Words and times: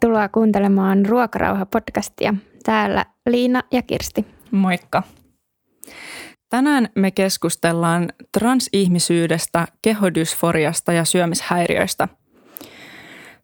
Tervetuloa 0.00 0.28
kuuntelemaan 0.28 1.06
Ruokarauha-podcastia. 1.06 2.34
Täällä 2.64 3.04
Liina 3.26 3.62
ja 3.72 3.82
Kirsti. 3.82 4.26
Moikka. 4.50 5.02
Tänään 6.48 6.88
me 6.94 7.10
keskustellaan 7.10 8.12
transihmisyydestä, 8.38 9.66
kehodysforiasta 9.82 10.92
ja 10.92 11.04
syömishäiriöistä. 11.04 12.08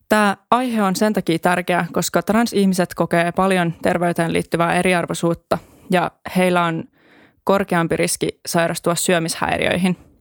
Tämä 0.08 0.36
aihe 0.50 0.82
on 0.82 0.96
sen 0.96 1.12
takia 1.12 1.38
tärkeä, 1.38 1.86
koska 1.92 2.22
transihmiset 2.22 2.94
kokee 2.94 3.32
paljon 3.32 3.72
terveyteen 3.82 4.32
liittyvää 4.32 4.74
eriarvoisuutta 4.74 5.58
ja 5.90 6.10
heillä 6.36 6.64
on 6.64 6.84
korkeampi 7.44 7.96
riski 7.96 8.40
sairastua 8.46 8.94
syömishäiriöihin– 8.94 9.96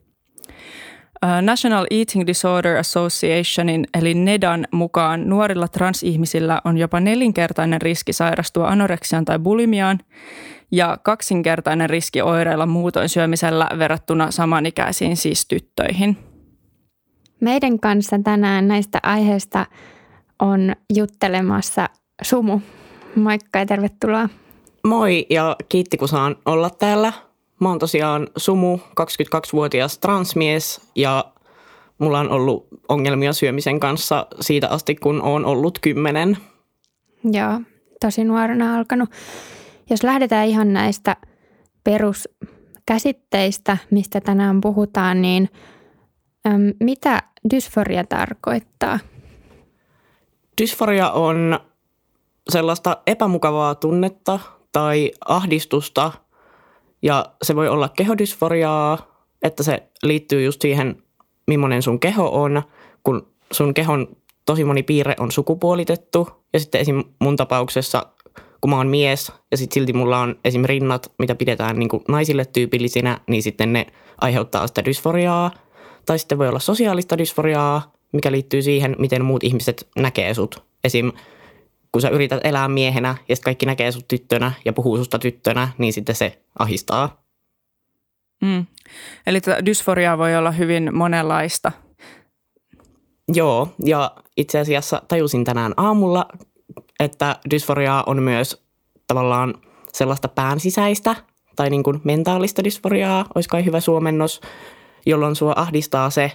National 1.42 1.86
Eating 1.92 2.28
Disorder 2.28 2.78
Associationin 2.78 3.88
eli 3.94 4.14
NEDAN 4.14 4.68
mukaan 4.72 5.30
nuorilla 5.30 5.68
transihmisillä 5.68 6.62
on 6.66 6.78
jopa 6.78 7.00
nelinkertainen 7.00 7.82
riski 7.82 8.14
sairastua 8.14 8.68
anoreksiaan 8.68 9.26
tai 9.26 9.40
bulimiaan 9.40 10.00
ja 10.72 10.98
kaksinkertainen 11.04 11.90
riski 11.90 12.22
oireilla 12.22 12.66
muutoin 12.66 13.10
syömisellä 13.10 13.68
verrattuna 13.80 14.32
samanikäisiin 14.32 15.18
siis 15.18 15.48
tyttöihin. 15.48 16.18
Meidän 17.40 17.80
kanssa 17.80 18.20
tänään 18.24 18.68
näistä 18.68 19.00
aiheista 19.04 19.66
on 20.40 20.76
juttelemassa 20.96 21.90
Sumu. 22.22 22.60
Moikka 23.16 23.60
ja 23.60 23.66
tervetuloa. 23.66 24.30
Moi 24.88 25.26
ja 25.30 25.56
kiitti 25.70 25.98
kun 25.98 26.08
saan 26.08 26.36
olla 26.46 26.70
täällä. 26.70 27.14
Mä 27.64 27.70
oon 27.70 27.80
tosiaan 27.80 28.28
Sumu, 28.38 28.78
22-vuotias 28.78 29.98
transmies 29.98 30.82
ja 30.96 31.26
mulla 31.98 32.20
on 32.20 32.30
ollut 32.30 32.68
ongelmia 32.90 33.34
syömisen 33.34 33.80
kanssa 33.80 34.28
siitä 34.42 34.68
asti, 34.70 34.96
kun 34.96 35.22
oon 35.22 35.46
ollut 35.46 35.80
kymmenen. 35.80 36.38
Joo, 37.32 37.62
tosi 38.02 38.24
nuorena 38.24 38.78
alkanut. 38.78 39.10
Jos 39.90 40.04
lähdetään 40.04 40.48
ihan 40.48 40.74
näistä 40.74 41.18
peruskäsitteistä, 41.84 43.78
mistä 43.92 44.22
tänään 44.22 44.62
puhutaan, 44.62 45.22
niin 45.22 45.50
äm, 46.48 46.74
mitä 46.80 47.24
dysforia 47.54 48.04
tarkoittaa? 48.04 49.00
Dysforia 50.62 51.12
on 51.12 51.60
sellaista 52.50 52.98
epämukavaa 53.08 53.76
tunnetta 53.76 54.40
tai 54.72 55.12
ahdistusta– 55.26 56.12
ja 57.04 57.26
se 57.42 57.56
voi 57.56 57.68
olla 57.68 57.90
kehodysforiaa, 57.90 58.98
että 59.42 59.64
se 59.64 59.84
liittyy 60.04 60.44
just 60.44 60.62
siihen, 60.62 61.04
millainen 61.48 61.82
sun 61.82 62.00
keho 62.00 62.42
on, 62.42 62.64
kun 63.04 63.28
sun 63.52 63.74
kehon 63.74 64.08
tosi 64.46 64.64
moni 64.64 64.84
piirre 64.84 65.16
on 65.20 65.32
sukupuolitettu. 65.32 66.30
Ja 66.54 66.60
sitten 66.60 66.82
esim. 66.82 67.04
mun 67.20 67.36
tapauksessa, 67.36 68.06
kun 68.62 68.70
mä 68.70 68.78
oon 68.78 68.88
mies 68.88 69.32
ja 69.52 69.58
sitten 69.58 69.74
silti 69.74 69.94
mulla 69.94 70.20
on 70.20 70.36
esim. 70.46 70.64
rinnat, 70.66 71.12
mitä 71.20 71.36
pidetään 71.36 71.80
niin 71.80 71.90
naisille 72.08 72.46
tyypillisinä, 72.46 73.20
niin 73.28 73.44
sitten 73.44 73.74
ne 73.74 73.88
aiheuttaa 74.22 74.68
sitä 74.68 74.86
dysforiaa. 74.86 75.52
Tai 76.06 76.20
sitten 76.20 76.38
voi 76.38 76.48
olla 76.50 76.60
sosiaalista 76.60 77.18
dysforiaa, 77.18 77.94
mikä 78.12 78.32
liittyy 78.32 78.62
siihen, 78.62 78.96
miten 79.00 79.26
muut 79.26 79.44
ihmiset 79.44 79.88
näkee 79.96 80.34
sut. 80.34 80.64
Esim 80.84 81.12
kun 81.94 82.02
sä 82.02 82.10
yrität 82.10 82.46
elää 82.46 82.68
miehenä 82.68 83.16
ja 83.30 83.36
sitten 83.36 83.44
kaikki 83.44 83.66
näkee 83.66 83.92
sut 83.92 84.08
tyttönä 84.08 84.52
ja 84.66 84.74
puhuu 84.74 84.98
susta 84.98 85.20
tyttönä, 85.20 85.68
niin 85.78 85.94
sitten 85.94 86.16
se 86.16 86.42
ahistaa. 86.60 87.24
Mm. 88.42 88.66
Eli 89.28 89.40
dysforia 89.66 90.18
voi 90.18 90.36
olla 90.36 90.52
hyvin 90.52 90.90
monenlaista. 90.94 91.72
Joo, 93.28 93.68
ja 93.86 94.12
itse 94.38 94.60
asiassa 94.60 95.02
tajusin 95.08 95.44
tänään 95.44 95.74
aamulla, 95.78 96.26
että 97.00 97.36
dysforiaa 97.52 98.04
on 98.08 98.24
myös 98.24 98.64
tavallaan 99.08 99.54
sellaista 99.94 100.28
pään 100.28 100.60
sisäistä 100.60 101.16
tai 101.56 101.70
niin 101.70 101.84
kuin 101.84 102.02
mentaalista 102.04 102.64
dysforiaa, 102.64 103.26
olisi 103.36 103.50
kai 103.50 103.66
hyvä 103.66 103.80
suomennos, 103.80 104.42
jolloin 105.06 105.36
sua 105.36 105.54
ahdistaa 105.56 106.10
se 106.10 106.32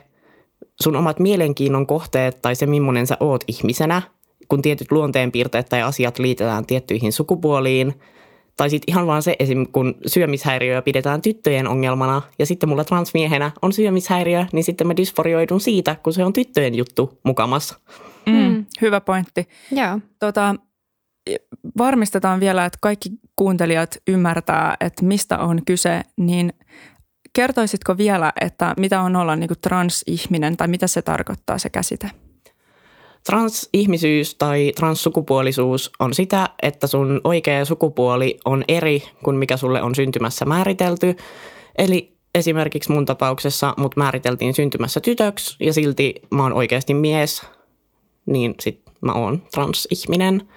sun 0.82 0.97
omat 0.97 1.18
mielenkiinnon 1.18 1.86
kohteet 1.86 2.42
tai 2.42 2.54
se, 2.54 2.66
millainen 2.66 3.06
sä 3.06 3.16
oot 3.20 3.44
ihmisenä– 3.48 4.02
kun 4.48 4.62
tietyt 4.62 4.92
luonteenpiirteet 4.92 5.69
tai 5.69 5.82
asiat 5.82 6.19
liitetään 6.19 6.66
tiettyihin 6.66 7.12
sukupuoliin. 7.12 7.94
Tai 8.56 8.70
sitten 8.70 8.92
ihan 8.92 9.06
vaan 9.06 9.22
se 9.22 9.36
esim. 9.38 9.66
kun 9.72 9.94
syömishäiriöä 10.06 10.82
pidetään 10.82 11.22
tyttöjen 11.22 11.69
ongelmana 11.69 12.22
ja 12.38 12.47
sitten 12.47 12.69
mulla 12.69 12.84
transmiehenä 12.84 13.50
on 13.62 13.72
syömishäiriö, 13.72 14.47
niin 14.53 14.64
sitten 14.64 14.86
mä 14.86 14.97
dysforioidun 14.97 15.60
siitä, 15.60 15.97
kun 16.03 16.12
se 16.12 16.25
on 16.25 16.32
tyttöjen 16.32 16.75
juttu 16.75 17.19
mukamassa. 17.25 17.75
Mm, 18.26 18.34
mm. 18.34 18.66
Hyvä 18.81 19.00
pointti. 19.00 19.48
Joo. 19.72 20.00
Tota, 20.19 20.54
varmistetaan 21.78 22.41
vielä, 22.41 22.65
että 22.65 22.78
kaikki 22.80 23.10
kuuntelijat 23.36 23.97
ymmärtää, 24.09 24.76
että 24.80 25.04
mistä 25.04 25.38
on 25.38 25.65
kyse, 25.66 26.03
niin 26.16 26.53
kertoisitko 27.32 27.97
vielä, 27.97 28.32
että 28.41 28.75
mitä 28.78 29.00
on 29.00 29.16
olla 29.16 29.36
niin 29.36 29.50
transihminen 29.60 30.56
tai 30.56 30.69
mitä 30.69 30.86
se 30.86 31.03
tarkoittaa 31.03 31.59
se 31.59 31.70
käsite? 31.70 32.10
Transihmisyys 33.28 34.34
tai 34.34 34.72
transsukupuolisuus 34.77 35.91
on 35.99 36.15
sitä, 36.15 36.49
että 36.62 36.87
sun 36.87 37.21
oikea 37.25 37.65
sukupuoli 37.65 38.39
on 38.44 38.65
eri 38.69 39.03
kuin 39.25 39.37
mikä 39.37 39.56
sulle 39.56 39.83
on 39.83 39.94
syntymässä 39.94 40.44
määritelty. 40.44 41.16
Eli 41.78 42.16
esimerkiksi 42.34 42.93
mun 42.93 43.06
tapauksessa 43.06 43.75
mut 43.77 43.97
määriteltiin 43.97 44.55
syntymässä 44.55 45.00
tytöksi 45.00 45.56
ja 45.61 45.72
silti 45.72 46.15
mä 46.31 46.43
oon 46.43 46.53
oikeasti 46.53 46.94
mies, 46.94 47.43
niin 48.27 48.55
sit 48.61 48.83
mä 49.00 49.12
oon 49.12 49.43
transihminen. 49.55 50.49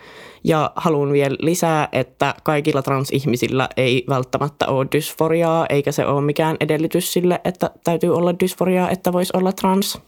Ja 0.43 0.71
haluan 0.75 1.11
vielä 1.11 1.35
lisää, 1.39 1.89
että 1.91 2.35
kaikilla 2.43 2.81
transihmisillä 2.81 3.69
ei 3.77 4.05
välttämättä 4.09 4.67
ole 4.67 4.87
dysforiaa, 4.91 5.65
eikä 5.69 5.91
se 5.91 6.05
ole 6.05 6.21
mikään 6.21 6.57
edellytys 6.59 7.13
sille, 7.13 7.41
että 7.43 7.71
täytyy 7.83 8.15
olla 8.15 8.39
dysforiaa, 8.39 8.89
että 8.89 9.13
voisi 9.13 9.33
olla 9.37 9.51
trans. 9.51 10.01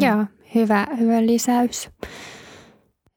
Joo, 0.00 0.24
hyvä, 0.54 0.86
hyvä 0.98 1.26
lisäys. 1.26 1.88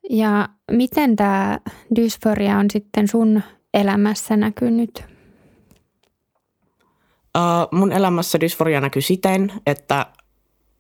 Ja 0.09 0.49
miten 0.71 1.16
tämä 1.16 1.59
dysforia 1.95 2.57
on 2.57 2.66
sitten 2.73 3.07
sun 3.07 3.41
elämässä 3.73 4.38
näkynyt? 4.38 5.03
Uh, 7.38 7.77
mun 7.79 7.91
elämässä 7.91 8.39
dysforia 8.39 8.81
näkyy 8.81 9.01
siten, 9.01 9.51
että 9.67 10.05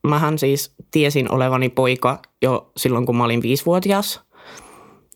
mähän 0.07 0.39
siis 0.39 0.75
tiesin 0.91 1.31
olevani 1.31 1.69
poika 1.69 2.21
jo 2.41 2.71
silloin, 2.77 3.05
kun 3.05 3.17
mä 3.17 3.23
olin 3.23 3.41
viisivuotias. 3.41 4.21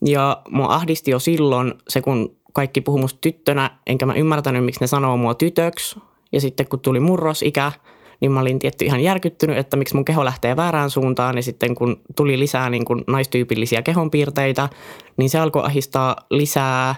Ja 0.04 0.42
mua 0.50 0.74
ahdisti 0.74 1.10
jo 1.10 1.18
silloin 1.18 1.74
se, 1.88 2.00
kun 2.00 2.36
kaikki 2.52 2.80
puhuu 2.80 3.00
musta 3.00 3.18
tyttönä, 3.20 3.70
enkä 3.86 4.06
mä 4.06 4.14
ymmärtänyt, 4.14 4.64
miksi 4.64 4.80
ne 4.80 4.86
sanoo 4.86 5.16
mua 5.16 5.34
tytöksi. 5.34 6.00
Ja 6.32 6.40
sitten 6.40 6.68
kun 6.68 6.80
tuli 6.80 7.00
murrosikä, 7.00 7.72
niin 8.20 8.32
mä 8.32 8.40
olin 8.40 8.58
tietty 8.58 8.84
ihan 8.84 9.00
järkyttynyt, 9.00 9.58
että 9.58 9.76
miksi 9.76 9.94
mun 9.94 10.04
keho 10.04 10.24
lähtee 10.24 10.56
väärään 10.56 10.90
suuntaan. 10.90 11.36
Ja 11.36 11.42
sitten 11.42 11.74
kun 11.74 12.00
tuli 12.16 12.38
lisää 12.38 12.70
niin 12.70 12.84
kuin 12.84 13.04
naistyypillisiä 13.06 13.82
kehonpiirteitä, 13.82 14.68
niin 15.16 15.30
se 15.30 15.38
alkoi 15.38 15.64
ahistaa 15.64 16.16
lisää. 16.30 16.94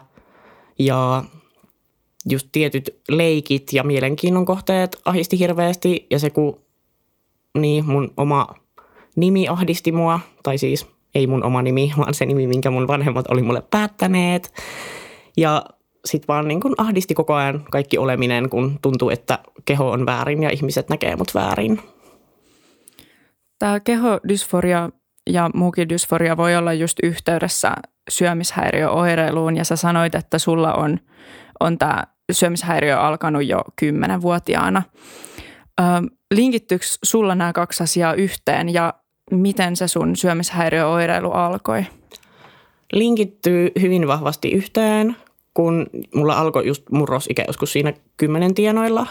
Ja 0.79 1.25
just 2.31 2.49
tietyt 2.53 2.97
leikit 3.09 3.73
ja 3.73 3.83
mielenkiinnon 3.83 4.47
kohteet 4.47 5.01
ahisti 5.05 5.39
hirveästi. 5.39 6.07
Ja 6.11 6.19
se 6.19 6.31
kun 6.31 6.61
niin 7.59 7.87
mun 7.87 8.13
oma 8.17 8.47
nimi 9.17 9.49
ahdisti 9.49 9.93
mua, 9.93 10.21
tai 10.43 10.59
siis 10.59 10.87
ei 11.15 11.27
mun 11.27 11.45
oma 11.45 11.63
nimi, 11.63 11.93
vaan 11.99 12.15
se 12.15 12.27
nimi, 12.27 12.47
minkä 12.47 12.71
mun 12.71 12.89
vanhemmat 12.89 13.31
oli 13.31 13.43
mulle 13.43 13.63
päättäneet. 13.71 14.53
Ja 15.37 15.65
sitten 16.05 16.29
vaan 16.29 16.49
niin 16.49 16.61
kuin 16.61 16.75
ahdisti 16.79 17.15
koko 17.15 17.35
ajan 17.35 17.65
kaikki 17.71 17.99
oleminen, 17.99 18.51
kun 18.51 18.79
tuntuu, 18.83 19.11
että 19.11 19.39
keho 19.65 19.91
on 19.91 20.07
väärin 20.07 20.43
ja 20.43 20.51
ihmiset 20.51 20.89
näkee 20.89 21.17
mut 21.17 21.35
väärin. 21.35 21.81
Tämä 23.59 23.81
kehodysforia 23.81 24.91
ja 25.31 25.51
muukin 25.55 25.89
dysforia 25.89 26.37
voi 26.37 26.57
olla 26.57 26.73
just 26.73 26.99
yhteydessä 27.03 27.73
syömishäiriöoireiluun 28.11 29.57
ja 29.57 29.65
sä 29.65 29.77
sanoit, 29.77 30.15
että 30.15 30.39
sulla 30.39 30.75
on, 30.75 30.99
on 31.61 31.79
tämä 31.79 32.05
syömishäiriö 32.33 33.01
alkanut 33.01 33.47
jo 33.47 33.65
kymmenenvuotiaana. 33.77 34.83
Ö, 35.81 35.85
linkittyykö 36.35 36.85
sulla 37.05 37.35
nämä 37.35 37.53
kaksi 37.53 37.83
asiaa 37.83 38.15
yhteen 38.15 38.69
ja 38.75 38.95
miten 39.31 39.77
se 39.77 39.89
sun 39.89 40.17
syömishäiriöoireilu 40.17 41.31
alkoi? 41.31 41.87
Linkittyy 42.93 43.73
hyvin 43.81 44.07
vahvasti 44.07 44.51
yhteen, 44.51 45.17
kun 45.61 45.87
mulla 46.15 46.35
alkoi 46.35 46.67
just 46.67 46.83
murrosikä 46.91 47.45
joskus 47.47 47.73
siinä 47.73 47.93
kymmenen 48.17 48.55
tienoilla, 48.55 49.07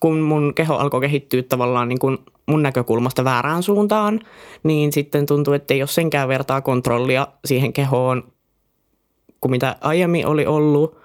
kun 0.00 0.20
mun 0.20 0.52
keho 0.54 0.74
alkoi 0.74 1.00
kehittyä 1.00 1.42
tavallaan 1.42 1.88
niin 1.88 1.98
kuin 1.98 2.18
mun 2.46 2.62
näkökulmasta 2.62 3.24
väärään 3.24 3.62
suuntaan, 3.62 4.20
niin 4.62 4.92
sitten 4.92 5.26
tuntui, 5.26 5.56
että 5.56 5.74
ei 5.74 5.82
ole 5.82 5.88
senkään 5.88 6.28
vertaa 6.28 6.60
kontrollia 6.60 7.26
siihen 7.44 7.72
kehoon 7.72 8.32
kuin 9.40 9.50
mitä 9.50 9.76
aiemmin 9.80 10.26
oli 10.26 10.46
ollut. 10.46 10.96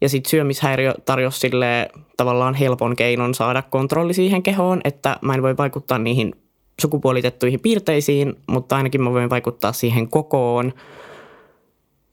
Ja 0.00 0.08
sitten 0.08 0.30
syömishäiriö 0.30 0.94
tarjosi 1.04 1.40
sille 1.40 1.90
tavallaan 2.16 2.54
helpon 2.54 2.96
keinon 2.96 3.34
saada 3.34 3.62
kontrolli 3.62 4.14
siihen 4.14 4.42
kehoon, 4.42 4.80
että 4.84 5.18
mä 5.22 5.34
en 5.34 5.42
voi 5.42 5.56
vaikuttaa 5.56 5.98
niihin 5.98 6.34
sukupuolitettuihin 6.80 7.60
piirteisiin, 7.60 8.34
mutta 8.46 8.76
ainakin 8.76 9.02
mä 9.02 9.12
voin 9.12 9.30
vaikuttaa 9.30 9.72
siihen 9.72 10.08
kokoon. 10.08 10.72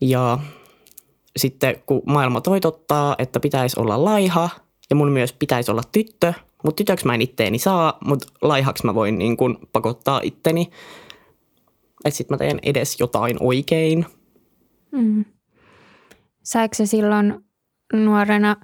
Ja 0.01 0.40
sitten 1.38 1.76
kun 1.86 2.02
maailma 2.06 2.42
toitottaa, 2.42 3.16
että 3.18 3.40
pitäisi 3.40 3.80
olla 3.80 4.06
laiha 4.06 4.50
ja 4.90 4.96
mun 4.96 5.12
myös 5.12 5.34
pitäisi 5.34 5.72
olla 5.72 5.82
tyttö, 5.92 6.34
mutta 6.64 6.78
tytöksi 6.78 7.06
mä 7.06 7.16
en 7.16 7.22
itteeni 7.22 7.60
saa, 7.60 7.98
mutta 8.06 8.28
laihaksi 8.42 8.86
mä 8.86 8.96
voin 8.96 9.18
niin 9.18 9.38
kuin 9.38 9.58
pakottaa 9.74 10.20
itteni. 10.24 10.70
Että 12.06 12.18
sitten 12.18 12.36
mä 12.36 12.38
teen 12.38 12.60
edes 12.64 13.00
jotain 13.00 13.38
oikein. 13.40 14.06
Mm. 14.92 15.26
Saiko 16.44 16.74
se 16.76 16.86
silloin 16.86 17.46
nuorena 17.94 18.56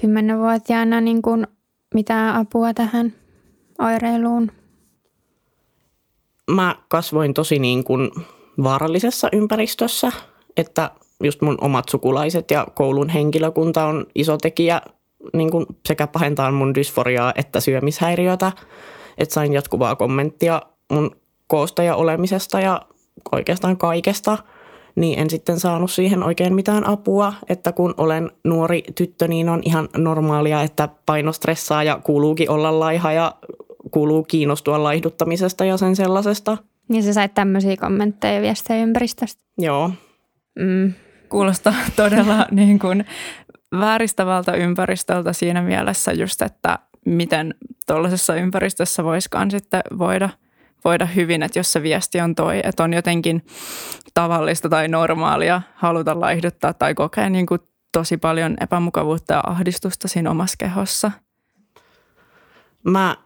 kymmenenvuotiaana 0.00 1.00
niin 1.00 1.22
kuin 1.22 1.46
mitään 1.94 2.36
apua 2.36 2.74
tähän 2.74 3.12
oireiluun? 3.78 4.52
Mä 6.50 6.76
kasvoin 6.88 7.34
tosi 7.34 7.58
niin 7.58 7.84
kuin 7.84 8.10
vaarallisessa 8.62 9.28
ympäristössä, 9.32 10.12
että 10.56 10.90
just 11.22 11.42
mun 11.42 11.58
omat 11.60 11.88
sukulaiset 11.88 12.50
ja 12.50 12.66
koulun 12.74 13.08
henkilökunta 13.08 13.84
on 13.84 14.06
iso 14.14 14.36
tekijä 14.36 14.82
niin 15.32 15.50
kuin 15.50 15.66
sekä 15.86 16.06
pahentaa 16.06 16.50
mun 16.50 16.74
dysforiaa 16.74 17.32
että 17.36 17.60
syömishäiriötä. 17.60 18.52
Että 19.18 19.34
sain 19.34 19.52
jatkuvaa 19.52 19.96
kommenttia 19.96 20.62
mun 20.92 21.16
koosta 21.46 21.82
ja 21.82 21.96
olemisesta 21.96 22.60
ja 22.60 22.82
oikeastaan 23.32 23.76
kaikesta– 23.76 24.38
niin 24.96 25.18
en 25.18 25.30
sitten 25.30 25.60
saanut 25.60 25.90
siihen 25.90 26.22
oikein 26.22 26.54
mitään 26.54 26.86
apua, 26.86 27.32
että 27.48 27.72
kun 27.72 27.94
olen 27.96 28.30
nuori 28.44 28.82
tyttö, 28.94 29.28
niin 29.28 29.48
on 29.48 29.60
ihan 29.64 29.88
normaalia, 29.96 30.62
että 30.62 30.88
paino 31.06 31.32
stressaa 31.32 31.84
ja 31.84 32.00
kuuluukin 32.04 32.50
olla 32.50 32.80
laiha 32.80 33.12
ja 33.12 33.34
kuuluu 33.90 34.22
kiinnostua 34.22 34.82
laihduttamisesta 34.82 35.64
ja 35.64 35.76
sen 35.76 35.96
sellaisesta. 35.96 36.56
Niin 36.88 37.02
sä 37.02 37.12
sait 37.12 37.34
tämmöisiä 37.34 37.76
kommentteja 37.76 38.42
viestejä 38.42 38.82
ympäristöstä? 38.82 39.42
Joo. 39.58 39.90
Mm. 40.58 40.92
Kuulostaa 41.34 41.74
todella 41.96 42.46
niin 42.50 42.78
kuin 42.78 43.04
vääristävältä 43.80 44.52
ympäristöltä 44.52 45.32
siinä 45.32 45.62
mielessä 45.62 46.12
just, 46.12 46.42
että 46.42 46.78
miten 47.06 47.54
tuollaisessa 47.86 48.34
ympäristössä 48.34 49.04
voisikaan 49.04 49.50
sitten 49.50 49.82
voida– 49.98 50.28
voida 50.84 51.06
hyvin, 51.06 51.42
että 51.42 51.58
jos 51.58 51.72
se 51.72 51.82
viesti 51.82 52.20
on 52.20 52.34
toi, 52.34 52.60
että 52.64 52.84
on 52.84 52.92
jotenkin 52.92 53.46
tavallista 54.14 54.68
tai 54.68 54.88
normaalia 54.88 55.62
haluta 55.74 56.20
laihduttaa 56.20 56.72
tai 56.72 56.94
kokea 56.94 57.30
niin 57.30 57.46
kuin 57.46 57.60
tosi 57.92 58.16
paljon 58.16 58.56
epämukavuutta 58.60 59.34
ja 59.34 59.42
ahdistusta 59.46 60.08
siinä 60.08 60.30
omassa 60.30 60.56
kehossa? 60.58 61.10
Mä 62.82 63.16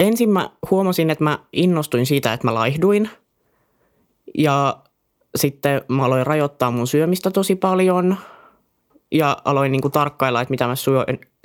ensin 0.00 0.30
mä 0.30 0.50
huomasin, 0.70 1.10
että 1.10 1.24
mä 1.24 1.38
innostuin 1.52 2.06
siitä, 2.06 2.32
että 2.32 2.46
mä 2.46 2.54
laihduin 2.54 3.10
ja 4.38 4.82
sitten 5.38 5.82
mä 5.88 6.04
aloin 6.04 6.26
rajoittaa 6.26 6.70
mun 6.70 6.86
syömistä 6.86 7.30
tosi 7.30 7.56
paljon 7.56 8.16
ja 9.12 9.36
aloin 9.44 9.72
niin 9.72 9.82
kuin 9.82 9.92
tarkkailla, 9.92 10.40
että 10.40 10.50
mitä 10.50 10.66
mä 10.66 10.74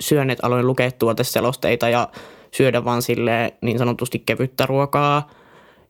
syön, 0.02 0.30
että 0.30 0.46
aloin 0.46 0.66
lukea 0.66 0.90
tuoteselosteita 0.90 1.88
ja 1.88 2.08
syödä 2.50 2.84
vaan 2.84 3.02
silleen 3.02 3.52
niin 3.60 3.78
sanotusti 3.78 4.18
kevyttä 4.18 4.66
ruokaa– 4.66 5.28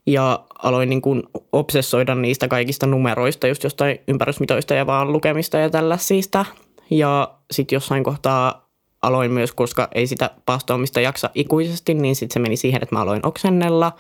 ja 0.07 0.45
aloin 0.63 0.89
niin 0.91 1.03
kuin 1.03 1.23
obsessoida 1.53 2.15
niistä 2.15 2.49
kaikista 2.49 2.87
numeroista, 2.87 3.47
just 3.47 3.65
jostain 3.65 3.99
ympärysmitoista 4.09 4.75
ja 4.75 4.87
vaan 4.87 5.13
lukemista 5.13 5.59
ja 5.59 5.71
tällaisista. 5.71 6.45
Ja 6.91 7.35
sitten 7.51 7.77
jossain 7.77 8.05
kohtaa 8.05 8.69
aloin 9.03 9.31
myös, 9.31 9.53
koska 9.53 9.89
ei 9.95 10.07
sitä 10.07 10.31
paastoamista 10.47 11.01
jaksa 11.01 11.31
ikuisesti, 11.35 11.95
niin 11.95 12.17
sitten 12.17 12.35
se 12.35 12.41
meni 12.41 12.57
siihen, 12.57 12.83
että 12.83 12.95
mä 12.95 13.03
aloin 13.03 13.27
oksennella. 13.27 13.93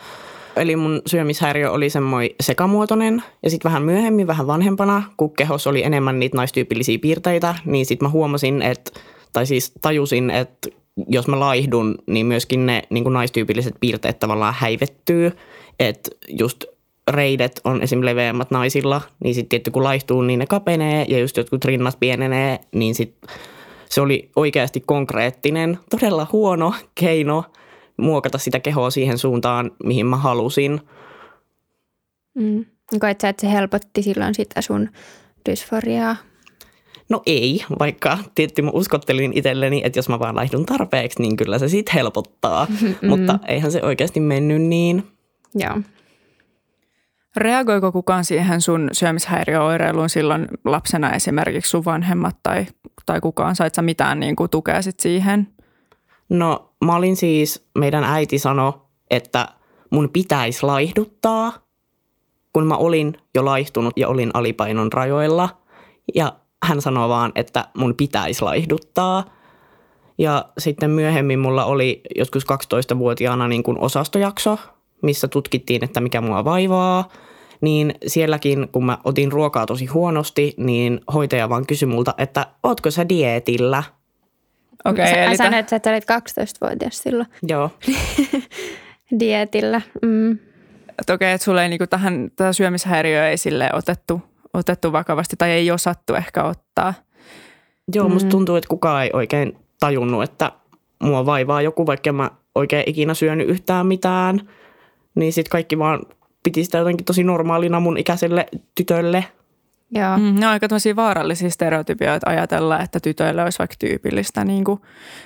Eli 0.56 0.76
mun 0.76 1.02
syömishäiriö 1.06 1.70
oli 1.70 1.90
semmoinen 1.90 2.30
sekamuotoinen 2.40 3.22
ja 3.42 3.50
sitten 3.50 3.68
vähän 3.68 3.82
myöhemmin, 3.82 4.26
vähän 4.26 4.46
vanhempana, 4.46 5.02
kun 5.16 5.34
kehos 5.34 5.66
oli 5.66 5.82
enemmän 5.82 6.18
niitä 6.18 6.36
naistyypillisiä 6.36 6.98
piirteitä, 6.98 7.54
niin 7.64 7.86
sitten 7.86 8.06
mä 8.06 8.10
huomasin, 8.10 8.62
että, 8.62 9.00
tai 9.32 9.46
siis 9.46 9.72
tajusin, 9.80 10.30
että 10.30 10.68
jos 11.08 11.28
mä 11.28 11.40
laihdun, 11.40 11.94
niin 12.06 12.26
myöskin 12.26 12.66
ne 12.66 12.82
niin 12.90 13.04
kuin 13.04 13.14
naistyypilliset 13.14 13.74
piirteet 13.80 14.18
tavallaan 14.18 14.54
häivettyy– 14.58 15.32
että 15.88 16.10
just 16.28 16.64
reidet 17.10 17.60
on 17.64 17.82
esim. 17.82 18.04
leveämmät 18.04 18.50
naisilla, 18.50 19.00
niin 19.24 19.34
sitten 19.34 19.48
tietty 19.48 19.70
kun 19.70 19.84
laihtuu, 19.84 20.22
niin 20.22 20.38
ne 20.38 20.46
kapenee 20.46 21.04
ja 21.08 21.18
just 21.18 21.36
jotkut 21.36 21.64
rinnat 21.64 22.00
pienenee, 22.00 22.60
niin 22.72 22.94
sit 22.94 23.14
se 23.88 24.00
oli 24.00 24.30
oikeasti 24.36 24.80
konkreettinen, 24.80 25.78
todella 25.90 26.26
huono 26.32 26.74
keino 26.94 27.44
muokata 27.96 28.38
sitä 28.38 28.60
kehoa 28.60 28.90
siihen 28.90 29.18
suuntaan, 29.18 29.70
mihin 29.84 30.06
mä 30.06 30.16
halusin. 30.16 30.80
Mm. 32.34 32.64
Koet 33.00 33.20
sä, 33.20 33.28
että 33.28 33.40
se 33.40 33.52
helpotti 33.52 34.02
silloin 34.02 34.34
sitä 34.34 34.62
sun 34.62 34.88
dysforiaa? 35.50 36.16
No 37.08 37.22
ei, 37.26 37.64
vaikka 37.78 38.18
tietysti 38.34 38.62
mä 38.62 38.70
uskottelin 38.70 39.32
itselleni, 39.34 39.82
että 39.84 39.98
jos 39.98 40.08
mä 40.08 40.18
vaan 40.18 40.36
laihdun 40.36 40.66
tarpeeksi, 40.66 41.22
niin 41.22 41.36
kyllä 41.36 41.58
se 41.58 41.68
sitten 41.68 41.94
helpottaa. 41.94 42.66
Mm-hmm. 42.82 43.08
Mutta 43.08 43.38
eihän 43.48 43.72
se 43.72 43.82
oikeasti 43.82 44.20
mennyt 44.20 44.62
niin. 44.62 45.06
Joo. 45.54 45.80
Reagoiko 47.36 47.92
kukaan 47.92 48.24
siihen 48.24 48.60
sun 48.60 48.88
syömishäiriöoireiluun 48.92 50.08
silloin 50.08 50.48
lapsena 50.64 51.12
esimerkiksi 51.12 51.70
sun 51.70 51.84
vanhemmat 51.84 52.36
tai, 52.42 52.66
tai 53.06 53.20
kukaan? 53.20 53.56
Sait 53.56 53.74
sä 53.74 53.82
mitään 53.82 54.20
niin 54.20 54.36
kuin 54.36 54.50
tukea 54.50 54.82
sit 54.82 55.00
siihen? 55.00 55.48
No 56.28 56.71
mä 56.84 56.96
olin 56.96 57.16
siis, 57.16 57.66
meidän 57.78 58.04
äiti 58.04 58.38
sanoi, 58.38 58.72
että 59.10 59.48
mun 59.90 60.10
pitäisi 60.12 60.66
laihduttaa, 60.66 61.52
kun 62.52 62.66
mä 62.66 62.76
olin 62.76 63.16
jo 63.34 63.44
laihtunut 63.44 63.92
ja 63.96 64.08
olin 64.08 64.30
alipainon 64.34 64.92
rajoilla. 64.92 65.48
Ja 66.14 66.32
hän 66.62 66.82
sanoi 66.82 67.08
vaan, 67.08 67.32
että 67.34 67.68
mun 67.76 67.94
pitäisi 67.94 68.42
laihduttaa. 68.42 69.24
Ja 70.18 70.44
sitten 70.58 70.90
myöhemmin 70.90 71.38
mulla 71.38 71.64
oli 71.64 72.00
joskus 72.16 72.44
12-vuotiaana 72.44 73.48
niin 73.48 73.62
kuin 73.62 73.78
osastojakso, 73.78 74.58
missä 75.02 75.28
tutkittiin, 75.28 75.84
että 75.84 76.00
mikä 76.00 76.20
mua 76.20 76.44
vaivaa, 76.44 77.08
niin 77.60 77.94
sielläkin, 78.06 78.68
kun 78.72 78.84
mä 78.84 78.98
otin 79.04 79.32
ruokaa 79.32 79.66
tosi 79.66 79.86
huonosti, 79.86 80.54
niin 80.56 81.00
hoitaja 81.14 81.48
vaan 81.48 81.66
kysyi 81.66 81.88
multa, 81.88 82.14
että 82.18 82.46
ootko 82.62 82.90
sä 82.90 83.08
dieetillä? 83.08 83.82
Okei, 84.84 85.12
okay, 85.12 85.22
eli 85.22 85.36
sanoit, 85.36 85.72
että 85.72 85.90
olit 85.90 86.04
12-vuotias 86.04 86.98
silloin. 86.98 87.28
Joo. 87.42 87.70
Dietillä. 89.20 89.80
Mm. 90.02 90.32
Okei, 90.32 91.14
okay, 91.14 91.28
että 91.28 91.44
sulle 91.44 91.62
ei 91.62 91.68
niinku 91.68 91.86
tähän, 91.86 92.30
tätä 92.36 92.52
syömishäiriöä 92.52 93.28
ei 93.28 93.36
sille 93.36 93.70
otettu, 93.72 94.22
otettu 94.54 94.92
vakavasti 94.92 95.36
tai 95.36 95.50
ei 95.50 95.70
osattu 95.70 96.14
ehkä 96.14 96.44
ottaa. 96.44 96.94
Joo, 97.94 98.08
mm. 98.08 98.12
musta 98.12 98.30
tuntuu, 98.30 98.56
että 98.56 98.68
kukaan 98.68 99.04
ei 99.04 99.10
oikein 99.12 99.56
tajunnut, 99.80 100.22
että 100.22 100.52
mua 101.02 101.26
vaivaa 101.26 101.62
joku, 101.62 101.86
vaikka 101.86 102.12
mä 102.12 102.30
oikein 102.54 102.84
ikinä 102.86 103.14
syönyt 103.14 103.48
yhtään 103.48 103.86
mitään– 103.86 104.40
niin 105.14 105.32
sitten 105.32 105.50
kaikki 105.50 105.78
vaan 105.78 106.00
piti 106.42 106.64
sitä 106.64 106.78
jotenkin 106.78 107.04
tosi 107.04 107.24
normaalina 107.24 107.80
mun 107.80 107.98
ikäiselle 107.98 108.46
tytölle. 108.74 109.24
Joo. 109.94 110.18
Mm, 110.18 110.40
ne 110.40 110.46
on 110.46 110.52
aika 110.52 110.68
tosi 110.68 110.96
vaarallisia 110.96 111.50
stereotypioita 111.50 112.30
ajatella, 112.30 112.80
että 112.80 113.00
tytöille 113.00 113.42
olisi 113.42 113.58
vaikka 113.58 113.76
tyypillistä 113.78 114.44
niin 114.44 114.64
kuin 114.64 114.80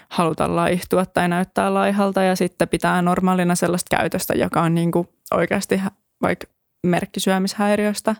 haluta 0.08 0.56
laihtua 0.56 1.06
tai 1.06 1.28
näyttää 1.28 1.74
laihalta 1.74 2.22
ja 2.22 2.36
sitten 2.36 2.68
pitää 2.68 3.02
normaalina 3.02 3.54
sellaista 3.54 3.96
käytöstä, 3.96 4.34
joka 4.34 4.62
on 4.62 4.74
niin 4.74 4.92
kuin 4.92 5.08
oikeasti 5.34 5.80
vaikka 6.22 6.46
merkkisyömishäiriöstä. 6.86 8.16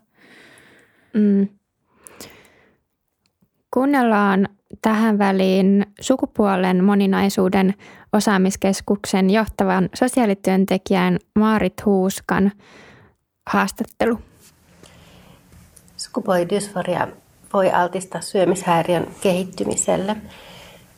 Mm. 1.15 1.49
Kuunnellaan 3.71 4.49
tähän 4.83 5.19
väliin 5.19 5.87
sukupuolen 6.01 6.85
moninaisuuden 6.85 7.75
osaamiskeskuksen 8.13 9.31
johtavan 9.31 9.89
sosiaalityöntekijän 9.95 11.19
Maarit 11.39 11.85
Huuskan 11.85 12.53
haastattelu. 13.47 14.21
Sukupuolidysforia 15.97 17.09
voi 17.53 17.71
altistaa 17.71 18.21
syömishäiriön 18.21 19.07
kehittymiselle, 19.21 20.17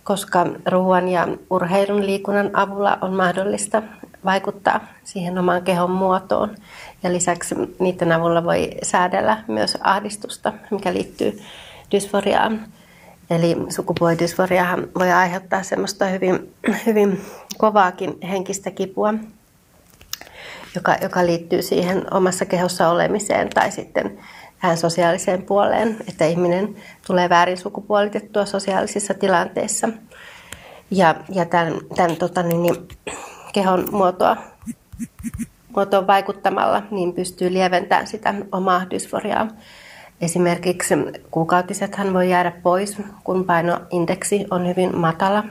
koska 0.04 0.46
ruoan 0.66 1.08
ja 1.08 1.28
urheilun 1.50 2.06
liikunnan 2.06 2.50
avulla 2.52 2.98
on 3.00 3.12
mahdollista 3.12 3.82
vaikuttaa 4.24 4.80
siihen 5.04 5.38
omaan 5.38 5.62
kehon 5.62 5.90
muotoon. 5.90 6.56
Ja 7.02 7.12
lisäksi 7.12 7.54
niiden 7.78 8.12
avulla 8.12 8.44
voi 8.44 8.70
säädellä 8.82 9.44
myös 9.48 9.78
ahdistusta, 9.80 10.52
mikä 10.70 10.92
liittyy 10.94 11.42
dysforiaan. 11.90 12.66
Eli 13.30 13.56
sukupuolidysforiahan 13.68 14.88
voi 14.98 15.12
aiheuttaa 15.12 15.62
semmoista 15.62 16.06
hyvin, 16.06 16.54
hyvin 16.86 17.20
kovaakin 17.58 18.20
henkistä 18.22 18.70
kipua, 18.70 19.14
joka, 20.74 20.96
joka 21.02 21.26
liittyy 21.26 21.62
siihen 21.62 22.14
omassa 22.14 22.44
kehossa 22.44 22.88
olemiseen 22.88 23.48
tai 23.48 23.70
sitten 23.70 24.18
tähän 24.60 24.76
sosiaaliseen 24.76 25.42
puoleen, 25.42 25.96
että 26.08 26.26
ihminen 26.26 26.76
tulee 27.06 27.28
väärin 27.28 27.58
sukupuolitettua 27.58 28.46
sosiaalisissa 28.46 29.14
tilanteissa. 29.14 29.88
Ja, 30.90 31.14
ja 31.28 31.44
tämän, 31.44 31.74
tämän 31.96 32.16
tota, 32.16 32.42
niin, 32.42 32.62
niin, 32.62 32.88
kehon 33.52 33.88
muotoa 33.90 34.36
muotoon 35.78 36.06
vaikuttamalla 36.06 36.82
niin 36.90 37.12
pystyy 37.12 37.52
lieventämään 37.52 38.06
sitä 38.06 38.34
omaa 38.52 38.90
dysforiaa. 38.90 39.48
Esimerkiksi 40.20 40.94
kuukautisethan 41.30 42.14
voi 42.14 42.30
jäädä 42.30 42.52
pois, 42.62 42.96
kun 43.24 43.44
painoindeksi 43.44 44.46
on 44.50 44.68
hyvin 44.68 44.96
matala. 44.98 45.44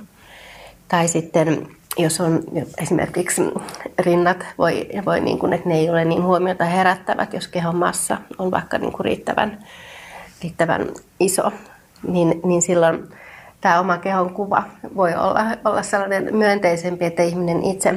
Tai 0.87 1.07
sitten 1.07 1.76
jos 1.97 2.21
on 2.21 2.43
esimerkiksi 2.81 3.41
rinnat, 3.99 4.45
voi, 4.57 4.89
voi 5.05 5.21
niin 5.21 5.39
kuin, 5.39 5.53
että 5.53 5.69
ne 5.69 5.75
ei 5.75 5.89
ole 5.89 6.05
niin 6.05 6.23
huomiota 6.23 6.65
herättävät, 6.65 7.33
jos 7.33 7.47
kehon 7.47 7.75
massa 7.75 8.17
on 8.37 8.51
vaikka 8.51 8.77
niin 8.77 8.91
kuin 8.91 9.05
riittävän, 9.05 9.59
riittävän 10.43 10.87
iso, 11.19 11.51
niin, 12.07 12.41
niin 12.45 12.61
silloin 12.61 13.07
tämä 13.61 13.79
oma 13.79 13.97
kehon 13.97 14.33
kuva 14.33 14.63
voi 14.95 15.15
olla, 15.15 15.45
olla 15.65 15.83
sellainen 15.83 16.35
myönteisempi, 16.35 17.05
että 17.05 17.23
ihminen 17.23 17.63
itse, 17.63 17.93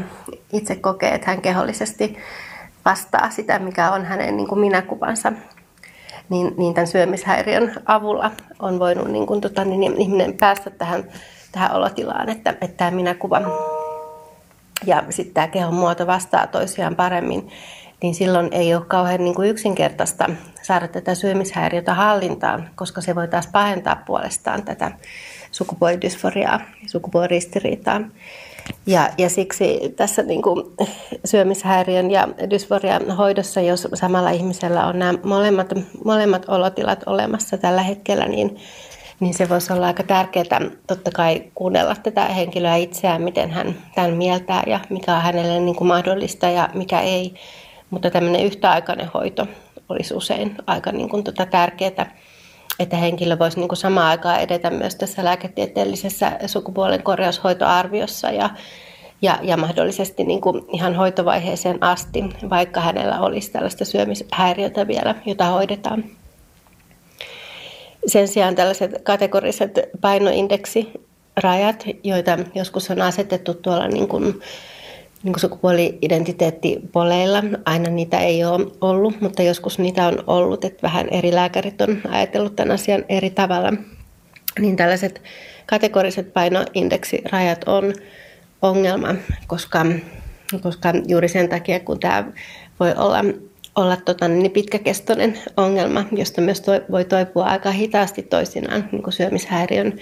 itse 0.52 0.76
kokee, 0.76 1.14
että 1.14 1.30
hän 1.30 1.42
kehollisesti 1.42 2.16
vastaa 2.85 3.30
sitä, 3.30 3.59
mikä 3.59 3.90
on 3.92 4.04
hänen 4.04 4.37
niin 4.37 4.49
kuin 4.49 4.61
minäkuvansa. 4.61 5.33
Niin, 6.28 6.54
niin 6.57 6.75
tämän 6.75 6.87
syömishäiriön 6.87 7.73
avulla 7.87 8.30
on 8.59 8.78
voinut 8.78 9.09
niin 9.09 9.26
kuin, 9.26 9.40
tota, 9.40 9.64
niin 9.64 10.00
ihminen 10.00 10.37
päästä 10.40 10.71
tähän, 10.71 11.04
tähän 11.52 11.73
olotilaan, 11.73 12.28
että, 12.28 12.50
että 12.50 12.76
tämä 12.76 12.90
minäkuva 12.90 13.40
ja 14.87 15.03
sitten 15.11 15.35
tämä 15.35 15.49
kehon 15.49 15.75
muoto 15.75 16.07
vastaa 16.07 16.47
toisiaan 16.47 16.97
paremmin, 16.97 17.51
niin 18.03 18.15
silloin 18.15 18.49
ei 18.53 18.75
ole 18.75 18.85
kauhean 18.85 19.25
niin 19.25 19.35
kuin 19.35 19.51
yksinkertaista 19.51 20.31
saada 20.63 20.89
tätä 20.89 21.15
syömishäiriötä 21.15 21.95
hallintaan, 21.95 22.71
koska 22.75 23.01
se 23.01 23.15
voi 23.15 23.29
taas 23.29 23.47
pahentaa 23.47 24.03
puolestaan 24.07 24.63
tätä 24.63 24.93
sukupuolidysforiaa 25.53 26.61
ja 26.83 26.89
sukupuoliristiriitaa. 26.89 28.01
Ja, 28.87 29.11
ja 29.19 29.31
siksi 29.31 29.95
tässä 29.97 30.23
niin 30.23 30.43
kuin 30.43 30.67
syömishäiriön 31.25 32.11
ja 32.11 32.29
dysforian 32.51 33.11
hoidossa, 33.11 33.61
jos 33.61 33.89
samalla 33.95 34.31
ihmisellä 34.31 34.87
on 34.87 34.99
nämä 34.99 35.19
molemmat, 35.25 35.69
molemmat 36.05 36.45
olotilat 36.49 37.03
olemassa 37.07 37.59
tällä 37.59 37.83
hetkellä, 37.83 38.27
niin, 38.29 38.57
niin 39.21 39.35
se 39.35 39.49
voisi 39.49 39.73
olla 39.73 39.87
aika 39.87 40.03
tärkeää 40.03 40.61
totta 40.87 41.11
kai 41.11 41.45
kuunnella 41.55 41.97
tätä 41.97 42.25
henkilöä 42.25 42.77
itseään, 42.77 43.23
miten 43.23 43.50
hän 43.50 43.75
tämän 43.95 44.17
mieltää 44.17 44.62
ja 44.67 44.81
mikä 44.91 45.17
on 45.17 45.23
hänelle 45.23 45.61
niin 45.61 45.77
kuin 45.77 45.89
mahdollista 45.89 46.47
ja 46.47 46.69
mikä 46.75 47.00
ei. 47.00 47.35
Mutta 47.91 48.11
tämmöinen 48.11 48.45
yhtäaikainen 48.45 49.11
hoito 49.15 49.47
olisi 49.89 50.15
usein 50.15 50.57
aika 50.67 50.93
niin 50.93 51.09
kuin 51.09 51.25
tota 51.25 51.47
tärkeää 51.47 52.07
että 52.81 52.97
henkilö 52.97 53.39
voisi 53.39 53.59
niin 53.59 53.69
kuin 53.69 53.77
samaan 53.77 54.07
aikaan 54.07 54.41
edetä 54.41 54.71
myös 54.71 54.95
tässä 54.95 55.25
lääketieteellisessä 55.25 56.39
sukupuolen 56.47 57.03
korjaushoitoarviossa 57.03 58.31
ja, 58.31 58.50
ja, 59.23 59.39
ja 59.43 59.57
mahdollisesti 59.57 60.25
niin 60.25 60.41
kuin 60.41 60.62
ihan 60.73 60.95
hoitovaiheeseen 60.95 61.83
asti, 61.83 62.25
vaikka 62.50 62.81
hänellä 62.81 63.21
olisi 63.21 63.53
tällaista 63.53 63.85
syömishäiriötä 63.85 64.87
vielä, 64.87 65.15
jota 65.27 65.45
hoidetaan. 65.45 66.05
Sen 68.07 68.28
sijaan 68.28 68.54
tällaiset 68.54 69.02
kategoriset 69.02 69.78
painoindeksirajat, 70.00 71.85
joita 72.04 72.38
joskus 72.54 72.90
on 72.90 73.00
asetettu 73.00 73.54
tuolla 73.54 73.88
niin 73.88 74.09
kuin 74.09 74.40
niin 75.23 75.33
kuin 75.33 75.40
sukupuoli-identiteettipoleilla. 75.40 77.42
Aina 77.64 77.90
niitä 77.90 78.19
ei 78.19 78.45
ole 78.45 78.66
ollut, 78.80 79.21
mutta 79.21 79.42
joskus 79.42 79.78
niitä 79.78 80.07
on 80.07 80.25
ollut, 80.26 80.64
että 80.64 80.83
vähän 80.83 81.09
eri 81.09 81.35
lääkärit 81.35 81.80
on 81.80 82.00
ajatellut 82.09 82.57
tämän 82.57 82.75
asian 82.75 83.04
eri 83.09 83.30
tavalla. 83.30 83.73
Niin 84.59 84.76
tällaiset 84.76 85.23
kategoriset 85.66 86.33
painoindeksirajat 86.33 87.64
on 87.66 87.95
ongelma, 88.62 89.14
koska, 89.47 89.87
koska 90.62 90.92
juuri 91.09 91.28
sen 91.28 91.49
takia, 91.49 91.80
kun 91.80 92.00
tämä 92.00 92.25
voi 92.80 92.95
olla, 92.97 93.25
olla 93.81 93.97
tota, 93.97 94.29
niin 94.29 94.51
pitkäkestoinen 94.51 95.39
ongelma, 95.57 96.05
josta 96.13 96.41
myös 96.41 96.61
toi, 96.61 96.83
voi 96.91 97.05
toipua 97.05 97.45
aika 97.45 97.71
hitaasti 97.71 98.23
toisinaan 98.23 98.89
niin 98.93 99.03
kuin 99.03 99.13
syömishäiriön 99.13 99.99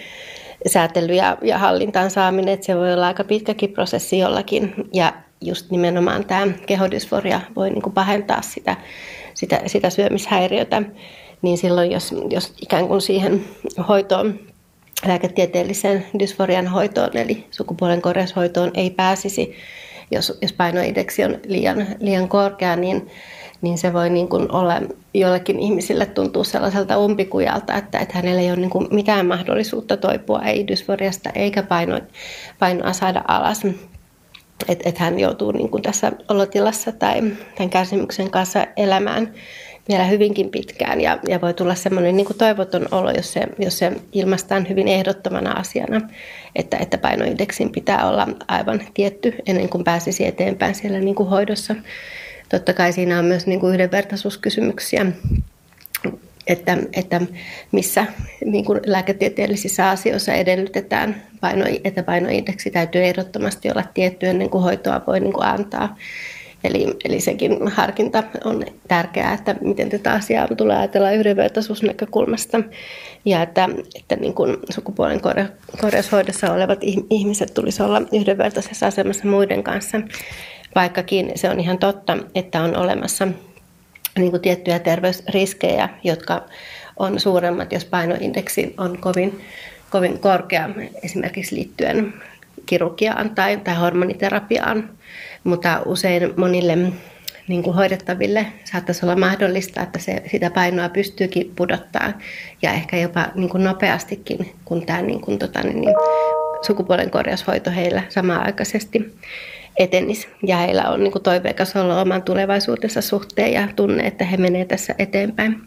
säätely 0.67 1.15
ja, 1.15 1.39
ja 1.43 1.59
hallintaan 1.59 2.11
saaminen, 2.11 2.55
että 2.55 2.67
se 2.67 2.77
voi 2.77 2.93
olla 2.93 3.07
aika 3.07 3.25
pitkäkin 3.25 3.73
prosessi 3.73 4.19
jollakin. 4.19 4.75
Ja 4.93 5.13
just 5.41 5.71
nimenomaan 5.71 6.25
tämä 6.25 6.53
kehodysforia 6.67 7.41
voi 7.57 7.71
niin 7.71 7.83
kuin 7.83 7.93
pahentaa 7.93 8.43
sitä, 8.43 8.77
sitä, 9.35 9.61
sitä 9.67 9.91
syömishäiriötä. 9.91 10.83
Niin 11.43 11.59
silloin, 11.59 11.93
jos, 11.93 12.15
jos 12.31 12.53
ikään 12.63 12.89
kuin 12.89 13.01
siihen 13.01 13.45
hoitoon, 13.89 14.41
lääketieteelliseen 15.07 16.07
dysforian 16.19 16.67
hoitoon, 16.67 17.17
eli 17.17 17.47
sukupuolen 17.51 18.03
korjaushoitoon 18.03 18.71
ei 18.75 18.91
pääsisi, 18.91 19.57
jos, 20.11 20.39
jos 20.43 20.53
painoindeksi 20.53 21.25
on 21.25 21.39
liian, 21.47 21.87
liian 22.01 22.29
korkea, 22.29 22.77
niin 22.77 23.11
niin 23.63 23.79
se 23.79 23.93
voi 23.93 24.11
niin 24.11 24.29
kuin 24.29 24.53
olla 24.53 24.81
jollekin 25.15 25.59
ihmisille 25.59 26.07
tuntuu 26.07 26.45
sellaiselta 26.45 26.99
umpikujalta, 26.99 27.75
että, 27.75 27.99
että 27.99 28.15
hänellä 28.15 28.41
ei 28.41 28.51
ole 28.51 28.57
niin 28.57 28.71
kuin 28.71 28.89
mitään 28.91 29.27
mahdollisuutta 29.27 29.97
toipua 29.97 30.43
ei 30.43 30.69
dysforiasta 30.69 31.31
eikä 31.35 31.63
paino, 31.63 32.01
painoa 32.59 32.93
saada 32.93 33.25
alas. 33.29 33.63
Että 34.69 34.89
et 34.89 34.99
hän 34.99 35.21
joutuu 35.21 35.53
niin 35.53 35.69
kuin 35.69 35.83
tässä 35.83 36.13
olotilassa 36.29 36.93
tai 36.93 37.23
tämän 37.57 37.71
kärsimyksen 37.71 38.31
kanssa 38.31 38.67
elämään 38.77 39.35
vielä 39.89 40.05
hyvinkin 40.05 40.51
pitkään 40.51 41.01
ja, 41.01 41.19
ja 41.29 41.41
voi 41.41 41.55
tulla 41.55 41.75
semmoinen 41.75 42.17
niin 42.17 42.27
kuin 42.27 42.39
toivoton 42.39 42.89
olo, 42.91 43.11
jos 43.11 43.33
se, 43.33 43.47
jos 43.59 43.79
se 43.79 43.93
ilmaistaan 44.13 44.69
hyvin 44.69 44.89
ehdottomana 44.89 45.53
asiana, 45.53 46.01
että, 46.57 46.77
että 46.77 46.99
painoindeksin 46.99 47.73
pitää 47.73 48.09
olla 48.09 48.29
aivan 48.49 48.81
tietty 48.95 49.35
ennen 49.47 49.69
kuin 49.69 49.85
pääsisi 49.85 50.27
eteenpäin 50.27 50.75
siellä 50.75 50.99
niin 50.99 51.15
kuin 51.15 51.29
hoidossa 51.29 51.75
totta 52.49 52.73
kai 52.73 52.93
siinä 52.93 53.19
on 53.19 53.25
myös 53.25 53.47
niin 53.47 53.61
kuin 53.61 53.75
yhdenvertaisuuskysymyksiä, 53.75 55.07
että, 56.47 56.79
että 56.93 57.21
missä 57.73 58.07
niin 58.45 58.65
kuin 58.65 58.81
lääketieteellisissä 58.87 59.91
asioissa 59.91 60.33
edellytetään, 60.33 61.23
paino, 61.41 61.65
että 61.85 62.03
painoindeksi 62.03 62.71
täytyy 62.71 63.05
ehdottomasti 63.05 63.71
olla 63.71 63.85
tietty 63.95 64.27
ennen 64.27 64.51
kuin 64.51 64.63
hoitoa 64.63 65.03
voi 65.07 65.21
niin 65.21 65.33
kuin 65.33 65.47
antaa. 65.47 65.97
Eli, 66.65 66.97
eli 67.05 67.21
sekin 67.21 67.69
harkinta 67.69 68.23
on 68.45 68.65
tärkeää, 68.89 69.35
että 69.35 69.55
miten 69.61 69.89
tätä 69.89 70.13
asiaa 70.13 70.49
tulee 70.57 70.77
ajatella 70.77 71.11
yhdenvertaisuusnäkökulmasta. 71.11 72.61
Ja 73.25 73.43
että, 73.43 73.69
että 73.95 74.17
niin 74.17 74.35
kuin 74.35 74.57
sukupuolen 74.71 75.21
korjaushoidossa 75.81 76.53
olevat 76.53 76.79
ihmiset 77.11 77.55
tulisi 77.55 77.83
olla 77.83 78.03
yhdenvertaisessa 78.13 78.87
asemassa 78.87 79.27
muiden 79.27 79.63
kanssa 79.63 80.01
vaikkakin 80.75 81.33
se 81.35 81.51
on 81.51 81.61
ihan 81.61 81.79
totta, 81.79 82.19
että 82.35 82.63
on 82.63 82.77
olemassa 82.77 83.29
niin 84.19 84.31
kuin 84.31 84.43
tiettyjä 84.43 84.79
terveysriskejä, 84.79 85.89
jotka 86.05 86.45
on 86.97 87.21
suuremmat, 87.21 87.73
jos 87.73 87.85
painoindeksi 87.85 88.75
on 88.79 88.99
kovin, 88.99 89.41
kovin 89.91 90.19
korkea, 90.19 90.69
esimerkiksi 91.03 91.55
liittyen 91.55 92.15
kirurgiaan 92.67 93.31
tai, 93.31 93.57
tai 93.57 93.75
hormoniterapiaan. 93.75 94.91
Mutta 95.45 95.83
usein 95.87 96.33
monille 96.37 96.79
niin 97.49 97.63
kuin 97.63 97.77
hoidettaville 97.77 98.47
saattaisi 98.65 99.07
olla 99.07 99.17
mahdollista, 99.17 99.83
että 99.83 99.99
se, 99.99 100.23
sitä 100.31 100.51
painoa 100.51 100.89
pystyykin 100.89 101.53
pudottaa 101.57 102.13
ja 102.63 102.73
ehkä 102.73 102.97
jopa 102.97 103.27
niin 103.35 103.49
kuin 103.49 103.65
nopeastikin, 103.65 104.55
kun 104.65 104.87
tämä 104.87 105.03
niin 105.03 105.21
kuin, 105.21 105.39
tota, 105.39 105.63
niin, 105.63 105.95
sukupuolen 106.63 107.11
korjaushoito 107.11 107.71
heillä 107.71 108.03
samaaikaisesti 108.09 109.15
etenisi. 109.79 110.29
Ja 110.47 110.57
heillä 110.57 110.83
on 110.83 111.05
niin 111.05 111.23
toiveikas 111.23 111.77
olla 111.77 112.01
oman 112.01 112.23
tulevaisuutensa 112.23 113.01
suhteen 113.01 113.53
ja 113.53 113.69
tunne, 113.77 114.07
että 114.07 114.25
he 114.25 114.37
menevät 114.37 114.69
tässä 114.69 114.95
eteenpäin. 114.99 115.61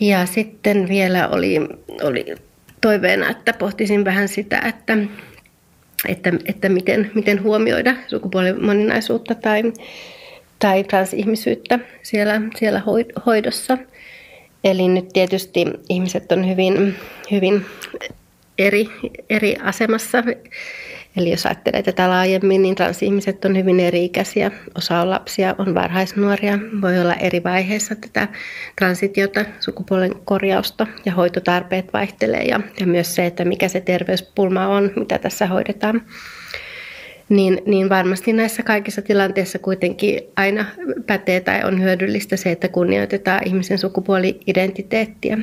Ja 0.00 0.26
sitten 0.26 0.88
vielä 0.88 1.28
oli, 1.28 1.60
oli 2.02 2.34
toiveena, 2.80 3.30
että 3.30 3.52
pohtisin 3.52 4.04
vähän 4.04 4.28
sitä, 4.28 4.58
että, 4.58 4.98
että, 6.08 6.32
että 6.44 6.68
miten, 6.68 7.10
miten 7.14 7.42
huomioida 7.42 7.94
sukupuolen 8.06 8.64
moninaisuutta 8.64 9.34
tai, 9.34 9.62
tai 10.58 10.84
transihmisyyttä 10.84 11.78
siellä, 12.02 12.40
siellä 12.56 12.82
hoidossa. 13.26 13.78
Eli 14.64 14.88
nyt 14.88 15.08
tietysti 15.08 15.64
ihmiset 15.88 16.32
on 16.32 16.48
hyvin, 16.48 16.94
hyvin 17.30 17.66
eri, 18.58 18.88
eri 19.30 19.56
asemassa 19.62 20.24
Eli 21.16 21.30
jos 21.30 21.46
ajattelee 21.46 21.82
tätä 21.82 22.08
laajemmin, 22.08 22.62
niin 22.62 22.74
transihmiset 22.74 23.44
on 23.44 23.56
hyvin 23.56 23.80
eri-ikäisiä. 23.80 24.50
Osa 24.78 25.00
on 25.00 25.10
lapsia, 25.10 25.54
on 25.58 25.74
varhaisnuoria, 25.74 26.58
voi 26.82 27.00
olla 27.00 27.14
eri 27.14 27.44
vaiheissa 27.44 27.94
tätä 27.94 28.28
transitiota, 28.76 29.44
sukupuolen 29.60 30.12
korjausta 30.24 30.86
ja 31.04 31.12
hoitotarpeet 31.12 31.92
vaihtelee. 31.92 32.42
Ja, 32.42 32.60
ja 32.80 32.86
myös 32.86 33.14
se, 33.14 33.26
että 33.26 33.44
mikä 33.44 33.68
se 33.68 33.80
terveyspulma 33.80 34.66
on, 34.66 34.90
mitä 34.96 35.18
tässä 35.18 35.46
hoidetaan. 35.46 36.02
Niin, 37.28 37.62
niin 37.66 37.88
varmasti 37.88 38.32
näissä 38.32 38.62
kaikissa 38.62 39.02
tilanteissa 39.02 39.58
kuitenkin 39.58 40.20
aina 40.36 40.64
pätee 41.06 41.40
tai 41.40 41.64
on 41.64 41.82
hyödyllistä 41.82 42.36
se, 42.36 42.50
että 42.50 42.68
kunnioitetaan 42.68 43.40
ihmisen 43.46 43.78
sukupuoli-identiteettiä. 43.78 45.38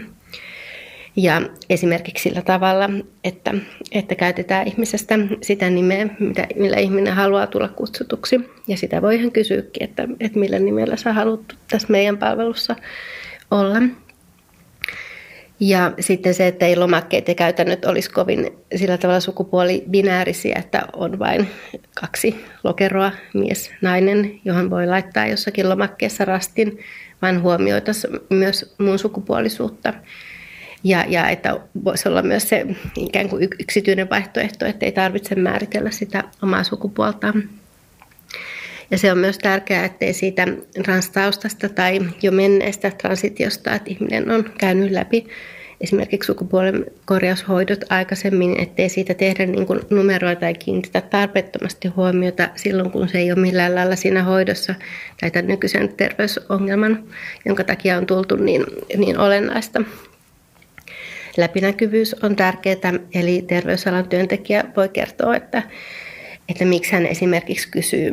Ja 1.16 1.42
esimerkiksi 1.70 2.24
sillä 2.24 2.42
tavalla, 2.42 2.90
että, 3.24 3.54
että 3.92 4.16
käytetään 4.16 4.68
ihmisestä 4.68 5.20
sitä 5.42 5.70
nimeä, 5.70 6.08
mitä, 6.20 6.48
millä 6.56 6.78
ihminen 6.78 7.14
haluaa 7.14 7.48
tulla 7.48 7.68
kutsutuksi. 7.68 8.40
Ja 8.68 8.78
sitä 8.78 9.02
voi 9.02 9.16
ihan 9.16 9.32
kysyäkin, 9.32 9.84
että, 9.84 10.08
että 10.20 10.40
millä 10.40 10.60
nimellä 10.60 10.96
sä 10.96 11.14
haluat 11.14 11.56
tässä 11.72 11.88
meidän 11.92 12.18
palvelussa 12.18 12.76
olla. 13.52 13.82
Ja 15.60 15.94
sitten 16.00 16.34
se, 16.34 16.48
että 16.48 16.66
ei 16.66 16.76
lomakkeet 16.76 17.28
ja 17.28 17.36
käytännöt 17.36 17.86
olisi 17.86 18.12
kovin 18.12 18.52
sillä 18.76 18.98
tavalla 18.98 19.20
sukupuolibinäärisiä, 19.20 20.56
että 20.60 20.84
on 20.94 21.20
vain 21.20 21.48
kaksi 22.02 22.46
lokeroa, 22.64 23.12
mies, 23.34 23.72
nainen, 23.82 24.40
johon 24.46 24.70
voi 24.70 24.88
laittaa 24.88 25.28
jossakin 25.28 25.70
lomakkeessa 25.70 26.26
rastin, 26.26 26.80
vaan 27.22 27.42
huomioitaisiin 27.42 28.20
myös 28.30 28.76
muun 28.78 29.00
sukupuolisuutta. 29.00 29.94
Ja, 30.84 31.06
ja 31.08 31.30
että 31.30 31.60
voisi 31.86 32.10
olla 32.10 32.22
myös 32.22 32.50
se 32.50 32.66
ikään 32.98 33.30
kuin 33.30 33.48
yksityinen 33.60 34.10
vaihtoehto, 34.10 34.66
että 34.66 34.86
ei 34.86 34.92
tarvitse 34.92 35.36
määritellä 35.36 35.92
sitä 35.92 36.24
omaa 36.42 36.64
sukupuoltaan. 36.64 37.50
Ja 38.92 38.98
se 38.98 39.12
on 39.12 39.18
myös 39.18 39.38
tärkeää, 39.38 39.86
ettei 39.86 40.14
siitä 40.14 40.48
transtaustasta 40.84 41.70
tai 41.70 42.00
jo 42.22 42.32
menneestä 42.32 42.92
transitiosta, 42.92 43.76
että 43.76 43.90
ihminen 43.90 44.32
on 44.32 44.52
käynyt 44.58 44.92
läpi 44.92 45.28
esimerkiksi 45.82 46.28
sukupuolen 46.28 46.86
korjaushoidot 47.06 47.80
aikaisemmin, 47.90 48.60
ettei 48.60 48.90
siitä 48.90 49.14
tehdä 49.14 49.46
niin 49.46 49.68
kuin 49.68 49.80
numeroita 49.90 50.40
tai 50.40 50.54
kiinnitetä 50.54 51.02
tarpeettomasti 51.02 51.88
huomiota 51.88 52.50
silloin, 52.56 52.92
kun 52.92 53.10
se 53.10 53.18
ei 53.18 53.32
ole 53.32 53.40
millään 53.40 53.76
lailla 53.76 53.96
siinä 53.96 54.24
hoidossa 54.24 54.76
tai 55.22 55.32
tämän 55.32 55.48
nykyisen 55.48 55.90
terveysongelman, 55.90 57.04
jonka 57.46 57.64
takia 57.64 57.98
on 57.98 58.06
tultu 58.06 58.36
niin, 58.36 58.66
niin 58.98 59.18
olennaista. 59.18 59.82
Läpinäkyvyys 61.38 62.16
on 62.24 62.36
tärkeää, 62.36 62.94
eli 63.14 63.42
terveysalan 63.48 64.10
työntekijä 64.10 64.64
voi 64.76 64.90
kertoa, 64.90 65.36
että 65.36 65.64
että 66.52 66.66
miksi 66.66 66.92
hän 66.92 67.06
esimerkiksi 67.06 67.70
kysyy, 67.72 68.12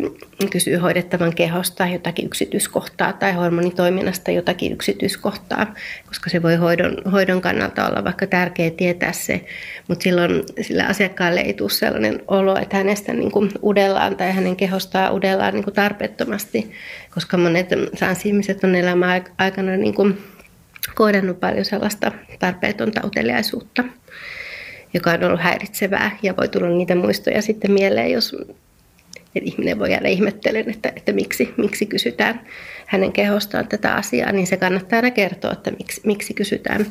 kysyy 0.51 0.77
hoidettavan 0.77 1.35
kehosta 1.35 1.87
jotakin 1.87 2.27
yksityiskohtaa 2.27 3.13
tai 3.13 3.33
hormonitoiminnasta 3.33 4.31
jotakin 4.31 4.73
yksityiskohtaa, 4.73 5.75
koska 6.07 6.31
se 6.31 6.43
voi 6.43 6.57
hoidon, 6.57 6.97
hoidon 7.13 7.41
kannalta 7.41 7.89
olla 7.89 8.05
vaikka 8.05 8.27
tärkeää 8.27 8.71
tietää 8.71 9.13
se, 9.13 9.45
mutta 9.89 10.03
silloin 10.03 10.43
sillä 10.61 10.87
asiakkaalle 10.87 11.41
ei 11.41 11.55
tule 11.55 11.71
sellainen 11.71 12.23
olo, 12.29 12.59
että 12.59 12.77
hänestä 12.77 13.13
niin 13.13 13.33
kuin 13.33 13.51
udellaan 13.63 14.17
tai 14.17 14.33
hänen 14.33 14.57
kehostaan 14.57 15.15
udellaan 15.15 15.55
niin 15.55 15.65
kuin 15.65 15.75
tarpeettomasti, 15.75 16.71
koska 17.15 17.37
monet 17.37 17.69
transihmiset 17.99 18.65
on 18.65 18.75
elämän 18.75 19.25
aikana 19.39 19.77
niin 19.77 19.95
kuin 19.95 20.19
kohdannut 20.99 21.41
paljon 21.41 21.65
sellaista 21.65 22.13
tarpeetonta 22.39 23.07
uteliaisuutta 23.07 23.85
joka 24.95 25.11
on 25.11 25.25
ollut 25.25 25.41
häiritsevää 25.41 26.19
ja 26.23 26.37
voi 26.37 26.49
tulla 26.49 26.69
niitä 26.69 26.95
muistoja 26.95 27.43
sitten 27.43 27.73
mieleen, 27.73 28.13
jos 28.13 28.37
että 29.35 29.51
ihminen 29.51 29.79
voi 29.79 29.91
jäädä 29.91 30.09
ihmettelen, 30.09 30.71
että, 30.71 30.93
että 30.97 31.13
miksi, 31.13 31.55
miksi 31.57 31.87
kysytään 31.87 32.41
hänen 32.87 33.13
kehostaan 33.13 33.69
tätä 33.69 33.95
asiaa, 33.95 34.33
niin 34.33 34.47
se 34.47 34.57
kannattaa 34.57 34.97
aina 34.97 35.11
kertoa, 35.11 35.53
että 35.53 35.71
miksi, 35.71 36.01
miksi 36.05 36.35
kysytään. 36.35 36.87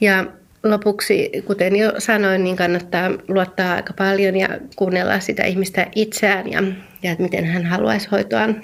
Ja 0.00 0.26
lopuksi, 0.62 1.30
kuten 1.44 1.76
jo 1.76 1.92
sanoin, 1.98 2.44
niin 2.44 2.56
kannattaa 2.56 3.10
luottaa 3.28 3.74
aika 3.74 3.92
paljon 3.92 4.36
ja 4.36 4.48
kuunnella 4.76 5.20
sitä 5.20 5.44
ihmistä 5.44 5.86
itseään 5.94 6.52
ja, 6.52 6.62
ja 7.02 7.12
että 7.12 7.22
miten 7.22 7.44
hän 7.44 7.66
haluaisi 7.66 8.08
hoitoaan 8.10 8.62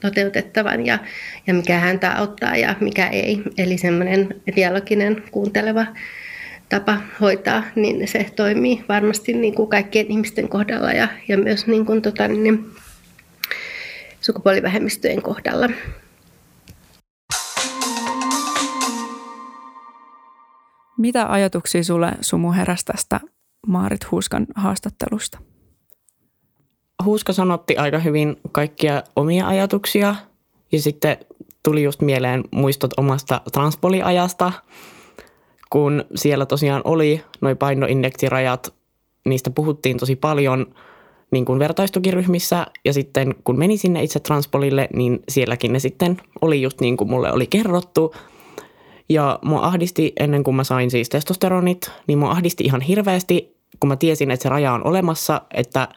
toteutettavan 0.00 0.86
ja, 0.86 0.98
ja 1.46 1.54
mikä 1.54 1.78
häntä 1.78 2.12
auttaa 2.12 2.56
ja 2.56 2.74
mikä 2.80 3.08
ei. 3.08 3.42
Eli 3.58 3.78
semmoinen 3.78 4.28
dialoginen, 4.56 5.22
kuunteleva 5.30 5.86
tapa 6.68 6.98
hoitaa, 7.20 7.62
niin 7.74 8.08
se 8.08 8.26
toimii 8.36 8.84
varmasti 8.88 9.32
niin 9.32 9.54
kuin 9.54 9.70
kaikkien 9.70 10.06
ihmisten 10.10 10.48
kohdalla 10.48 10.92
ja, 10.92 11.08
ja 11.28 11.38
myös 11.38 11.66
niin 11.66 11.86
kuin, 11.86 12.02
tota, 12.02 12.28
niin, 12.28 12.66
sukupuolivähemmistöjen 14.20 15.22
kohdalla. 15.22 15.68
Mitä 20.98 21.32
ajatuksia 21.32 21.84
sulle 21.84 22.12
Sumu 22.20 22.52
heräsi 22.52 22.84
tästä 22.84 23.20
Maarit 23.66 24.10
Huuskan 24.10 24.46
haastattelusta? 24.54 25.38
Huuska 27.04 27.32
sanotti 27.32 27.76
aika 27.76 27.98
hyvin 27.98 28.36
kaikkia 28.52 29.02
omia 29.16 29.46
ajatuksia 29.46 30.16
ja 30.72 30.80
sitten 30.80 31.16
tuli 31.62 31.82
just 31.82 32.00
mieleen 32.00 32.44
muistot 32.50 32.94
omasta 32.96 33.40
transpoliajasta– 33.52 34.52
kun 35.70 36.04
siellä 36.14 36.46
tosiaan 36.46 36.82
oli 36.84 37.22
noin 37.40 37.56
painoindeksirajat, 37.56 38.74
niistä 39.24 39.50
puhuttiin 39.50 39.96
tosi 39.98 40.16
paljon 40.16 40.66
niin 41.30 41.44
kuin 41.44 41.58
vertaistukiryhmissä 41.58 42.66
ja 42.84 42.92
sitten 42.92 43.34
kun 43.44 43.58
meni 43.58 43.76
sinne 43.76 44.02
itse 44.02 44.20
Transpolille, 44.20 44.88
niin 44.94 45.22
sielläkin 45.28 45.72
ne 45.72 45.78
sitten 45.78 46.20
oli 46.40 46.62
just 46.62 46.80
niin 46.80 46.96
kuin 46.96 47.10
mulle 47.10 47.32
oli 47.32 47.46
kerrottu. 47.46 48.14
Ja 49.08 49.38
mua 49.44 49.60
ahdisti 49.60 50.12
ennen 50.20 50.44
kuin 50.44 50.54
mä 50.54 50.64
sain 50.64 50.90
siis 50.90 51.08
testosteronit, 51.08 51.90
niin 52.06 52.18
mua 52.18 52.30
ahdisti 52.30 52.64
ihan 52.64 52.80
hirveästi, 52.80 53.56
kun 53.80 53.88
mä 53.88 53.96
tiesin, 53.96 54.30
että 54.30 54.42
se 54.42 54.48
raja 54.48 54.72
on 54.72 54.86
olemassa, 54.86 55.42
että, 55.54 55.88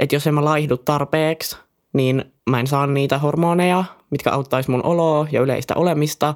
että 0.00 0.16
jos 0.16 0.26
en 0.26 0.34
mä 0.34 0.44
laihdu 0.44 0.76
tarpeeksi, 0.76 1.56
niin 1.92 2.24
mä 2.50 2.60
en 2.60 2.66
saa 2.66 2.86
niitä 2.86 3.18
hormoneja, 3.18 3.84
mitkä 4.10 4.30
auttaisi 4.30 4.70
mun 4.70 4.84
oloa 4.84 5.26
ja 5.32 5.40
yleistä 5.40 5.74
olemista. 5.74 6.34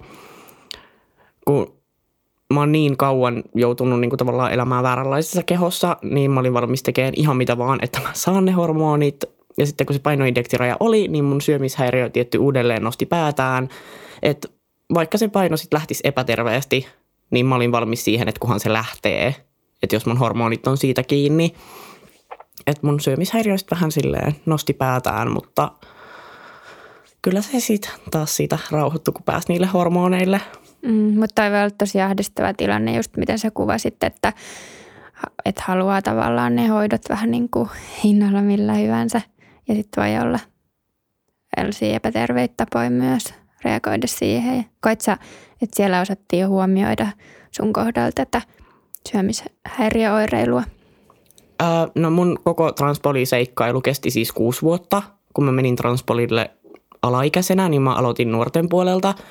Kun 1.45 1.75
mä 2.55 2.61
oon 2.61 2.73
niin 2.73 2.97
kauan 2.97 3.43
joutunut 3.55 4.01
niin 4.01 4.11
kuin 4.11 4.19
tavallaan 4.19 4.53
elämään 4.53 4.83
vääränlaisessa 4.83 5.43
kehossa, 5.43 5.97
niin 6.03 6.31
mä 6.31 6.41
olin 6.41 6.55
valmis 6.55 6.83
tekemään 6.83 7.15
ihan 7.17 7.37
mitä 7.37 7.59
vaan, 7.59 7.79
että 7.83 8.01
mä 8.01 8.11
saan 8.13 8.45
ne 8.45 8.53
hormonit. 8.53 9.25
Ja 9.59 9.67
sitten 9.67 9.87
kun 9.87 9.95
se 9.95 10.01
painoindeksiraja 10.01 10.77
oli, 10.81 11.09
niin 11.09 11.25
mun 11.25 11.41
syömishäiriö 11.41 12.11
tietty 12.11 12.39
uudelleen 12.39 12.83
nosti 12.83 13.07
päätään. 13.07 13.69
Että 14.23 14.49
vaikka 14.95 15.19
se 15.19 15.29
paino 15.29 15.57
sitten 15.57 15.77
lähtisi 15.77 16.01
epäterveesti, 16.05 16.87
niin 17.31 17.47
mä 17.47 17.55
olin 17.55 17.73
valmis 17.73 18.05
siihen, 18.05 18.29
että 18.29 18.41
kunhan 18.41 18.61
se 18.61 18.73
lähtee. 18.73 19.35
Että 19.83 19.97
jos 19.97 20.07
mun 20.07 20.19
hormonit 20.19 20.67
on 20.67 20.77
siitä 20.77 21.03
kiinni. 21.03 21.55
Että 22.67 22.87
mun 22.87 23.01
syömishäiriöistä 23.01 23.77
vähän 23.77 23.93
silleen 23.93 24.37
nosti 24.47 24.73
päätään, 24.73 25.31
mutta 25.33 25.73
kyllä 27.23 27.43
se 27.43 27.61
sitten 27.61 27.91
taas 28.11 28.37
siitä 28.37 28.59
rauhoittui, 28.71 29.13
kun 29.13 29.23
pääsi 29.23 29.49
niille 29.49 29.67
hormoneille– 29.67 30.41
Mm, 30.85 31.19
mutta 31.19 31.43
toi 31.43 31.51
voi 31.51 31.61
olla 31.61 31.71
tosi 31.79 32.01
ahdistava 32.01 32.55
tilanne, 32.55 32.97
just 32.97 33.17
miten 33.17 33.39
sä 33.39 33.51
kuvasit, 33.51 34.05
että, 34.05 34.33
että 35.45 35.63
haluaa 35.67 36.03
tavallaan 36.03 36.57
ne 36.57 36.67
hoidot 36.67 37.03
vähän 37.09 37.31
niin 37.31 37.49
kuin 37.49 37.69
hinnalla 38.05 38.43
millä 38.43 38.75
hyvänsä. 38.75 39.21
Ja 39.69 39.75
sitten 39.75 40.05
voi 40.05 40.19
olla 40.29 40.39
sellaisia 41.57 41.95
epäterveitä 41.95 42.55
tapoja 42.57 42.91
myös 42.91 43.35
reagoida 43.65 44.07
siihen. 44.07 44.65
Koit 44.81 45.01
sä, 45.01 45.13
että 45.63 45.77
siellä 45.77 46.01
osattiin 46.01 46.49
huomioida 46.49 47.09
sun 47.51 47.73
kohdalta 47.73 48.13
tätä 48.25 48.43
syömishäiriöoireilua? 49.13 50.63
No 51.95 52.11
mun 52.11 52.39
koko 52.45 52.73
transpoliseikkailu 52.73 53.81
kesti 53.81 54.11
siis 54.11 54.33
kuusi 54.33 54.63
vuotta. 54.63 55.03
Kun 55.35 55.45
mä 55.45 55.53
menin 55.53 55.77
transpolille 55.77 56.51
alaikäisenä, 57.03 57.69
niin 57.69 57.83
mä 57.83 57.95
aloitin 57.95 58.33
nuorten 58.33 58.69
puolelta– 58.69 59.15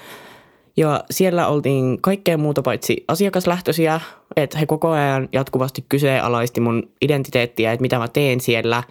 ja 0.77 1.03
siellä 1.11 1.47
oltiin 1.47 2.01
kaikkea 2.01 2.37
muuta 2.37 2.61
paitsi 2.61 3.03
asiakaslähtöisiä, 3.07 4.01
että 4.35 4.57
he 4.57 4.65
koko 4.65 4.89
ajan 4.89 5.29
jatkuvasti 5.31 5.85
kyseenalaisti 5.89 6.61
mun 6.61 6.89
identiteettiä, 7.01 7.71
että 7.71 7.81
mitä 7.81 7.97
mä 7.97 8.07
teen 8.07 8.39
siellä. 8.39 8.83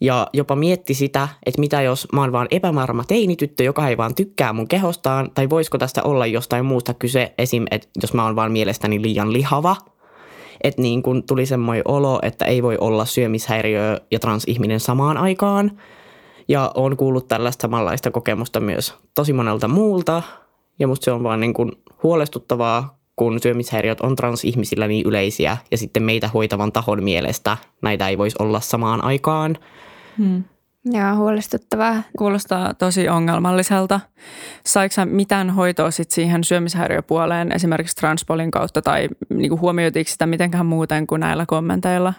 Ja 0.00 0.26
jopa 0.32 0.56
mietti 0.56 0.94
sitä, 0.94 1.28
että 1.46 1.60
mitä 1.60 1.82
jos 1.82 2.08
mä 2.12 2.20
oon 2.20 2.32
vaan 2.32 2.48
epävarma 2.50 3.04
teinityttö, 3.04 3.64
joka 3.64 3.88
ei 3.88 3.96
vaan 3.96 4.14
tykkää 4.14 4.52
mun 4.52 4.68
kehostaan, 4.68 5.30
tai 5.34 5.50
voisiko 5.50 5.78
tästä 5.78 6.02
olla 6.02 6.26
jostain 6.26 6.64
muusta 6.64 6.94
kyse, 6.94 7.34
esim. 7.38 7.64
että 7.70 7.88
jos 8.02 8.14
mä 8.14 8.24
oon 8.24 8.36
vaan 8.36 8.52
mielestäni 8.52 9.02
liian 9.02 9.32
lihava. 9.32 9.76
Että 10.64 10.82
niin 10.82 11.02
kun 11.02 11.22
tuli 11.22 11.46
semmoinen 11.46 11.82
olo, 11.84 12.18
että 12.22 12.44
ei 12.44 12.62
voi 12.62 12.76
olla 12.80 13.04
syömishäiriö 13.04 14.00
ja 14.10 14.18
transihminen 14.18 14.80
samaan 14.80 15.16
aikaan. 15.16 15.80
Ja 16.48 16.70
on 16.74 16.96
kuullut 16.96 17.28
tällaista 17.28 17.62
samanlaista 17.62 18.10
kokemusta 18.10 18.60
myös 18.60 18.94
tosi 19.14 19.32
monelta 19.32 19.68
muulta, 19.68 20.22
ja 20.78 20.86
musta 20.86 21.04
se 21.04 21.10
on 21.10 21.22
vaan 21.22 21.40
niin 21.40 21.54
kuin 21.54 21.72
huolestuttavaa, 22.02 22.98
kun 23.16 23.40
syömishäiriöt 23.42 24.00
on 24.00 24.16
transihmisillä 24.16 24.88
niin 24.88 25.06
yleisiä 25.06 25.56
ja 25.70 25.78
sitten 25.78 26.02
meitä 26.02 26.28
hoitavan 26.28 26.72
tahon 26.72 27.02
mielestä 27.02 27.56
näitä 27.82 28.08
ei 28.08 28.18
voisi 28.18 28.36
olla 28.38 28.60
samaan 28.60 29.04
aikaan. 29.04 29.56
Hmm. 30.18 30.44
Joo, 30.92 31.16
huolestuttavaa. 31.16 32.02
Kuulostaa 32.18 32.74
tosi 32.74 33.08
ongelmalliselta. 33.08 34.00
Saiko 34.66 34.94
mitään 35.04 35.50
hoitoa 35.50 35.90
sit 35.90 36.10
siihen 36.10 36.44
syömishäiriöpuoleen 36.44 37.52
esimerkiksi 37.52 37.96
Transpolin 37.96 38.50
kautta 38.50 38.82
tai 38.82 39.08
niinku 39.34 39.58
huomioitiinko 39.58 40.10
sitä 40.10 40.26
mitenkään 40.26 40.66
muuten 40.66 41.06
kuin 41.06 41.20
näillä 41.20 41.46
kommenteilla? 41.46 42.14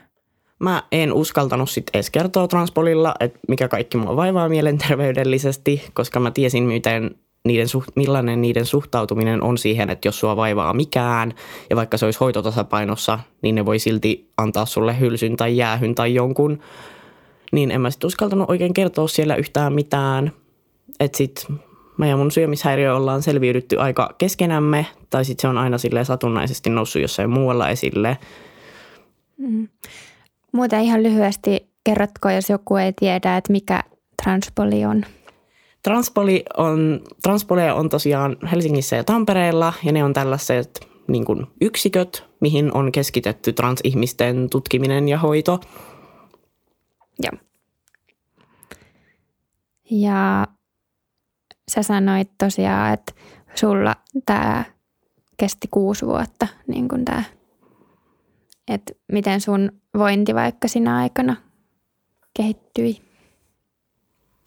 Mä 0.60 0.84
en 0.92 1.14
uskaltanut 1.14 1.70
sitten 1.70 1.92
edes 1.94 2.10
kertoa 2.10 2.48
Transpolilla, 2.48 3.16
että 3.20 3.40
mikä 3.48 3.68
kaikki 3.68 3.98
mua 3.98 4.16
vaivaa 4.16 4.50
mielenterveydellisesti, 4.50 5.84
koska 5.94 6.20
mä 6.20 6.32
tiesin, 6.32 6.64
miten 6.64 7.16
niiden, 7.46 7.68
millainen 7.96 8.42
niiden 8.42 8.66
suhtautuminen 8.66 9.44
on 9.44 9.58
siihen, 9.58 9.90
että 9.90 10.08
jos 10.08 10.20
sua 10.20 10.36
vaivaa 10.36 10.74
mikään 10.74 11.34
ja 11.70 11.76
vaikka 11.76 11.98
se 11.98 12.06
olisi 12.06 12.20
hoitotasapainossa, 12.20 13.20
niin 13.42 13.56
ne 13.56 13.66
voi 13.66 13.80
silti 13.80 14.32
antaa 14.38 14.66
sulle 14.66 15.00
hylsyn 15.00 15.38
tai 15.38 15.58
jäähyn 15.58 15.96
tai 15.96 16.14
jonkun. 16.14 16.60
Niin 17.52 17.72
en 17.72 17.82
mä 17.82 17.92
sitten 17.92 18.08
uskaltanut 18.08 18.50
oikein 18.50 18.74
kertoa 18.74 19.08
siellä 19.08 19.36
yhtään 19.36 19.74
mitään. 19.74 20.32
Että 21.00 21.18
sit 21.18 21.48
mä 21.98 22.08
ja 22.08 22.18
mun 22.18 22.32
syömishäiriö 22.32 22.96
ollaan 22.96 23.22
selviydytty 23.22 23.80
aika 23.80 24.16
keskenämme 24.18 24.86
tai 25.10 25.26
sitten 25.26 25.42
se 25.42 25.48
on 25.48 25.58
aina 25.58 25.78
sille 25.78 26.06
satunnaisesti 26.06 26.70
noussut 26.70 27.02
jossain 27.02 27.30
muualla 27.30 27.70
esille. 27.70 28.18
Mm. 29.38 29.68
Muuten 30.52 30.82
ihan 30.82 31.04
lyhyesti 31.04 31.70
kerrotko, 31.84 32.30
jos 32.30 32.50
joku 32.50 32.76
ei 32.76 32.94
tiedä, 32.94 33.38
että 33.38 33.52
mikä 33.52 33.84
transpoli 34.24 34.86
on? 34.86 35.06
Transpoli 35.84 36.44
on, 36.58 37.02
Transpole 37.24 37.74
on 37.74 37.90
tosiaan 37.90 38.38
Helsingissä 38.52 38.96
ja 38.96 39.04
Tampereella 39.04 39.74
ja 39.84 39.92
ne 39.92 40.04
on 40.04 40.14
tällaiset 40.14 40.88
niin 41.08 41.26
kuin 41.26 41.46
yksiköt, 41.62 42.26
mihin 42.40 42.74
on 42.74 42.92
keskitetty 42.92 43.54
transihmisten 43.54 44.50
tutkiminen 44.50 45.08
ja 45.08 45.18
hoito. 45.18 45.60
Joo. 47.24 47.42
Ja 49.92 50.48
sä 51.72 51.84
sanoit 51.84 52.30
tosiaan, 52.38 52.94
että 52.94 53.14
sulla 53.56 53.96
tämä 54.26 54.64
kesti 55.38 55.68
kuusi 55.72 56.06
vuotta, 56.06 56.48
niin 56.68 56.88
kuin 56.88 57.06
tämä, 57.06 57.24
että 58.68 58.94
miten 59.12 59.42
sun 59.42 59.72
vointi 59.98 60.36
vaikka 60.36 60.68
siinä 60.68 60.98
aikana 60.98 61.36
kehittyi? 62.34 63.02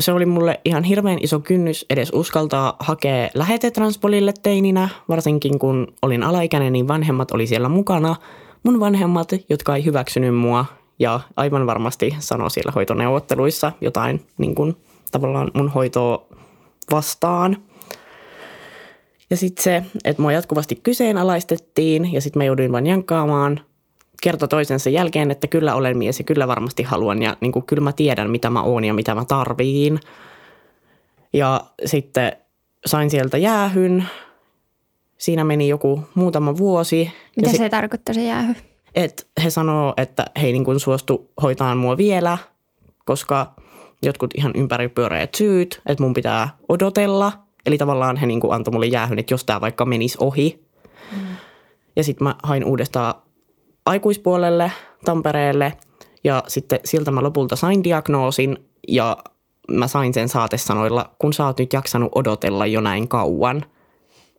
Se 0.03 0.13
oli 0.13 0.27
mulle 0.27 0.61
ihan 0.65 0.85
hirveän 0.85 1.19
iso 1.23 1.41
kynnys 1.41 1.87
edes 1.91 2.11
uskaltaa 2.15 2.77
hakea 2.79 3.29
lähetetranspolille 3.35 4.33
teininä, 4.43 4.89
varsinkin 5.09 5.59
kun 5.59 5.95
olin 6.03 6.23
alaikäinen, 6.23 6.73
niin 6.73 6.89
vanhemmat 6.89 7.31
oli 7.31 7.47
siellä 7.47 7.69
mukana. 7.69 8.17
Mun 8.63 8.81
vanhemmat, 8.81 9.29
jotka 9.49 9.77
ei 9.77 9.85
hyväksynyt 9.85 10.37
mua 10.37 10.65
ja 11.01 11.21
aivan 11.37 11.67
varmasti 11.67 12.17
sanoi 12.19 12.51
siellä 12.51 12.73
hoitoneuvotteluissa 12.75 13.73
jotain 13.81 14.27
niin 14.39 14.55
kuin, 14.55 14.77
tavallaan 15.11 15.51
mun 15.55 15.69
hoitoa 15.69 16.27
vastaan. 16.91 17.57
Ja 19.31 19.37
sitten 19.37 19.63
se, 19.63 19.83
että 20.05 20.23
mua 20.23 20.33
jatkuvasti 20.33 20.81
kyseenalaistettiin 20.83 22.13
ja 22.13 22.21
sitten 22.21 22.41
mä 22.41 22.45
jouduin 22.45 22.73
vain 22.73 22.87
jankkaamaan 22.87 23.61
kerta 24.23 24.49
toisensa 24.49 24.91
jälkeen, 24.91 25.31
että 25.31 25.47
kyllä 25.47 25.75
olen 25.75 25.99
mies 25.99 26.19
ja 26.19 26.25
kyllä 26.25 26.49
varmasti 26.49 26.83
haluan 26.83 27.23
ja 27.23 27.37
niin 27.41 27.53
kuin, 27.53 27.67
kyllä 27.67 27.83
mä 27.83 27.93
tiedän, 27.93 28.31
mitä 28.31 28.51
mä 28.51 28.63
oon 28.63 28.85
ja 28.85 28.95
mitä 28.95 29.15
mä 29.15 29.25
tarviin. 29.25 30.01
Ja 31.33 31.61
sitten 31.85 32.33
sain 32.87 33.11
sieltä 33.11 33.39
jäähyn. 33.39 34.09
Siinä 35.19 35.45
meni 35.45 35.69
joku 35.69 36.03
muutama 36.15 36.57
vuosi. 36.57 37.13
Mitä 37.37 37.51
se, 37.51 37.57
se 37.57 37.69
tarkoittaa 37.69 38.15
se 38.15 38.25
jäähy? 38.25 38.55
Et 38.95 39.29
he 39.45 39.51
sanoo, 39.51 39.95
että 39.97 40.25
he 40.41 40.47
ei 40.47 40.53
niin 40.53 40.65
kuin 40.65 40.81
suostu 40.81 41.31
hoitaan 41.43 41.79
mua 41.79 41.97
vielä, 41.97 42.39
koska 43.05 43.55
jotkut 44.03 44.31
ihan 44.37 44.53
ympäripyöreät 44.55 45.35
syyt, 45.35 45.83
että 45.87 46.05
mun 46.05 46.15
pitää 46.15 46.57
odotella. 46.69 47.33
Eli 47.67 47.79
tavallaan 47.79 48.17
he 48.17 48.27
niin 48.27 48.41
kuin 48.41 48.53
antoi 48.53 48.73
mulle 48.73 48.87
jäähyn, 48.87 49.19
että 49.19 49.35
jos 49.35 49.45
tämä 49.45 49.61
vaikka 49.61 49.85
menisi 49.85 50.19
ohi. 50.21 50.67
Mm. 51.13 51.27
Ja 51.97 52.05
sitten 52.05 52.25
mä 52.25 52.35
hain 52.43 52.65
uudestaan 52.65 53.15
aikuispuolelle 53.87 54.73
Tampereelle 55.05 55.73
ja 56.25 56.43
sitten 56.49 56.81
siltä 56.85 57.11
mä 57.11 57.23
lopulta 57.23 57.57
sain 57.57 57.85
diagnoosin 57.85 58.59
ja 58.89 59.17
mä 59.71 59.89
sain 59.89 60.15
sen 60.15 60.29
saatesanoilla, 60.29 61.11
kun 61.19 61.33
sä 61.33 61.47
oot 61.47 61.59
nyt 61.59 61.73
jaksanut 61.73 62.13
odotella 62.15 62.67
jo 62.67 62.81
näin 62.81 63.09
kauan. 63.09 63.65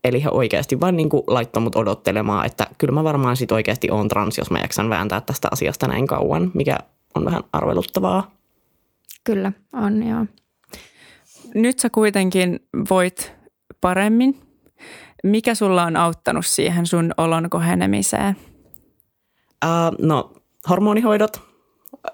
Eli 0.03 0.23
he 0.23 0.29
oikeasti 0.31 0.79
vain 0.79 0.97
niin 0.97 1.09
kuin 1.09 1.23
laittoi 1.27 1.63
mut 1.63 1.75
odottelemaan, 1.75 2.45
että 2.45 2.67
kyllä 2.77 2.93
mä 2.93 3.03
varmaan 3.03 3.37
sit 3.37 3.51
oikeasti 3.51 3.91
on 3.91 4.07
trans, 4.07 4.37
jos 4.37 4.51
mä 4.51 4.59
jaksan 4.59 4.89
vääntää 4.89 5.21
tästä 5.21 5.47
asiasta 5.51 5.87
näin 5.87 6.07
kauan, 6.07 6.51
mikä 6.53 6.77
on 7.15 7.25
vähän 7.25 7.43
arveluttavaa. 7.53 8.31
Kyllä, 9.23 9.51
on 9.73 10.07
joo. 10.07 10.25
Nyt 11.53 11.79
sä 11.79 11.89
kuitenkin 11.89 12.59
voit 12.89 13.33
paremmin. 13.81 14.41
Mikä 15.23 15.55
sulla 15.55 15.83
on 15.83 15.97
auttanut 15.97 16.45
siihen 16.45 16.85
sun 16.85 17.11
olon 17.17 17.49
kohenemiseen? 17.49 18.35
Uh, 19.65 20.07
no, 20.07 20.33
hormonihoidot 20.69 21.41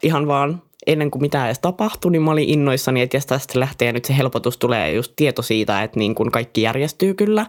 ihan 0.03 0.27
vaan 0.27 0.61
ennen 0.87 1.11
kuin 1.11 1.21
mitään 1.21 1.45
edes 1.45 1.59
tapahtui, 1.59 2.11
niin 2.11 2.21
mä 2.21 2.31
olin 2.31 2.49
innoissani, 2.49 3.01
että 3.01 3.19
tästä 3.27 3.59
lähtee 3.59 3.91
nyt 3.91 4.05
se 4.05 4.17
helpotus 4.17 4.57
tulee 4.57 4.93
just 4.93 5.13
tieto 5.15 5.41
siitä, 5.41 5.83
että 5.83 5.99
niin 5.99 6.15
kuin 6.15 6.31
kaikki 6.31 6.61
järjestyy 6.61 7.13
kyllä. 7.13 7.45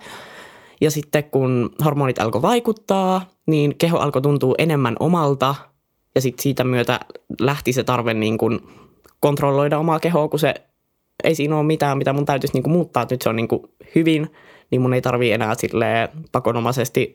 Ja 0.80 0.90
sitten 0.90 1.24
kun 1.24 1.70
hormonit 1.84 2.18
alkoi 2.18 2.42
vaikuttaa, 2.42 3.30
niin 3.46 3.78
keho 3.78 3.98
alkoi 3.98 4.22
tuntua 4.22 4.54
enemmän 4.58 4.96
omalta 5.00 5.54
ja 6.14 6.20
sitten 6.20 6.42
siitä 6.42 6.64
myötä 6.64 7.00
lähti 7.40 7.72
se 7.72 7.84
tarve 7.84 8.14
niin 8.14 8.38
kuin 8.38 8.60
kontrolloida 9.20 9.78
omaa 9.78 10.00
kehoa, 10.00 10.28
kun 10.28 10.38
se 10.38 10.54
ei 11.24 11.34
siinä 11.34 11.56
ole 11.56 11.66
mitään, 11.66 11.98
mitä 11.98 12.12
mun 12.12 12.26
täytyisi 12.26 12.54
niin 12.54 12.62
kuin 12.62 12.72
muuttaa, 12.72 13.02
että 13.02 13.14
nyt 13.14 13.22
se 13.22 13.28
on 13.28 13.36
niin 13.36 13.48
kuin 13.48 13.62
hyvin, 13.94 14.32
niin 14.70 14.80
mun 14.80 14.94
ei 14.94 15.02
tarvii 15.02 15.32
enää 15.32 15.54
sille 15.54 16.08
pakonomaisesti 16.32 17.14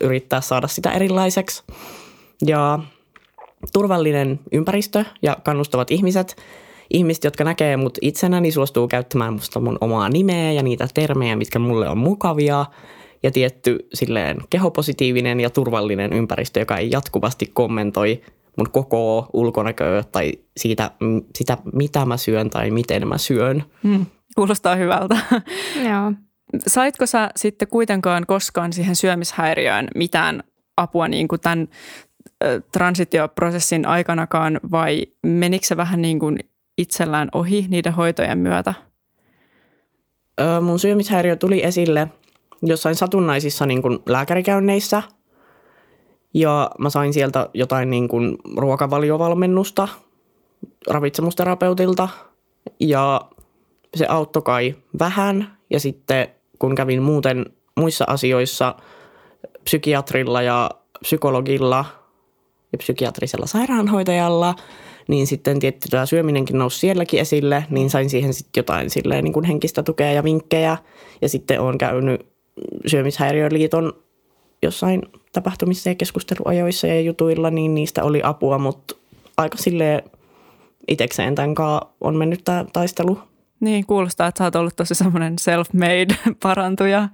yrittää 0.00 0.40
saada 0.40 0.68
sitä 0.68 0.92
erilaiseksi. 0.92 1.62
Ja 2.46 2.78
turvallinen 3.72 4.40
ympäristö 4.52 5.04
ja 5.22 5.36
kannustavat 5.44 5.90
ihmiset, 5.90 6.36
ihmiset, 6.90 7.24
jotka 7.24 7.44
näkee 7.44 7.76
mut 7.76 7.98
itsenä, 8.00 8.40
niin 8.40 8.52
suostuu 8.52 8.88
käyttämään 8.88 9.32
musta 9.32 9.60
mun 9.60 9.78
omaa 9.80 10.08
nimeä 10.08 10.52
ja 10.52 10.62
niitä 10.62 10.88
termejä, 10.94 11.36
mitkä 11.36 11.58
mulle 11.58 11.88
on 11.88 11.98
mukavia. 11.98 12.66
Ja 13.22 13.30
tietty 13.30 13.88
silleen 13.94 14.36
kehopositiivinen 14.50 15.40
ja 15.40 15.50
turvallinen 15.50 16.12
ympäristö, 16.12 16.60
joka 16.60 16.76
ei 16.76 16.90
jatkuvasti 16.90 17.46
kommentoi 17.54 18.20
mun 18.56 18.70
koko 18.70 19.30
ulkonäköä 19.32 20.04
tai 20.12 20.32
siitä, 20.56 20.90
sitä, 21.38 21.58
mitä 21.72 22.04
mä 22.04 22.16
syön 22.16 22.50
tai 22.50 22.70
miten 22.70 23.08
mä 23.08 23.18
syön. 23.18 23.64
Hmm, 23.82 24.06
kuulostaa 24.34 24.76
hyvältä. 24.76 25.16
Joo. 25.90 26.12
Saitko 26.66 27.06
sä 27.06 27.30
sitten 27.36 27.68
kuitenkaan 27.68 28.26
koskaan 28.26 28.72
siihen 28.72 28.96
syömishäiriöön 28.96 29.88
mitään 29.94 30.42
apua 30.76 31.08
niin 31.08 31.28
kuin 31.28 31.40
tämän 31.40 31.68
transitioprosessin 32.72 33.86
aikanakaan 33.86 34.60
vai 34.70 35.06
menikö 35.26 35.66
se 35.66 35.76
vähän 35.76 36.02
niin 36.02 36.18
kuin 36.18 36.38
itsellään 36.78 37.28
ohi 37.34 37.66
niiden 37.68 37.92
hoitojen 37.92 38.38
myötä? 38.38 38.74
Mun 40.60 40.78
syömishäiriö 40.78 41.36
tuli 41.36 41.64
esille 41.64 42.08
jossain 42.62 42.94
satunnaisissa 42.94 43.66
niin 43.66 43.82
kuin 43.82 43.98
lääkärikäynneissä. 44.06 45.02
Ja 46.34 46.70
mä 46.78 46.90
sain 46.90 47.12
sieltä 47.12 47.48
jotain 47.54 47.90
niin 47.90 48.08
kuin 48.08 48.36
ruokavaliovalmennusta 48.56 49.88
ravitsemusterapeutilta. 50.88 52.08
Ja 52.80 53.20
se 53.96 54.06
auttoi 54.06 54.42
kai 54.42 54.74
vähän. 54.98 55.56
Ja 55.70 55.80
sitten 55.80 56.28
kun 56.58 56.74
kävin 56.74 57.02
muuten 57.02 57.46
muissa 57.76 58.04
asioissa 58.08 58.74
psykiatrilla 59.64 60.42
ja 60.42 60.70
psykologilla 61.00 61.84
ja 62.72 62.78
psykiatrisella 62.78 63.46
sairaanhoitajalla, 63.46 64.54
niin 65.08 65.26
sitten 65.26 65.60
tietty 65.60 65.88
tämä 65.88 66.06
syöminenkin 66.06 66.58
nousi 66.58 66.78
sielläkin 66.78 67.20
esille, 67.20 67.64
niin 67.70 67.90
sain 67.90 68.10
siihen 68.10 68.34
sitten 68.34 68.60
jotain 68.60 68.90
silleen 68.90 69.24
niin 69.24 69.32
kuin 69.32 69.44
henkistä 69.44 69.82
tukea 69.82 70.12
ja 70.12 70.24
vinkkejä. 70.24 70.76
Ja 71.22 71.28
sitten 71.28 71.60
olen 71.60 71.78
käynyt 71.78 72.26
syömishäiriöliiton 72.86 73.92
jossain 74.62 75.02
tapahtumissa 75.32 75.88
ja 75.88 75.94
keskusteluajoissa 75.94 76.86
ja 76.86 77.00
jutuilla, 77.00 77.50
niin 77.50 77.74
niistä 77.74 78.04
oli 78.04 78.20
apua, 78.24 78.58
mutta 78.58 78.94
aika 79.36 79.56
silleen 79.56 80.02
itsekseen 80.88 81.34
tämän 81.34 81.54
on 82.00 82.16
mennyt 82.16 82.44
tämä 82.44 82.64
taistelu 82.72 83.18
niin, 83.60 83.86
kuulostaa, 83.86 84.26
että 84.26 84.38
sä 84.38 84.44
oot 84.44 84.56
ollut 84.56 84.76
tosi 84.76 84.94
semmoinen 84.94 85.36
self-made 85.40 86.14
parantuja. 86.42 87.08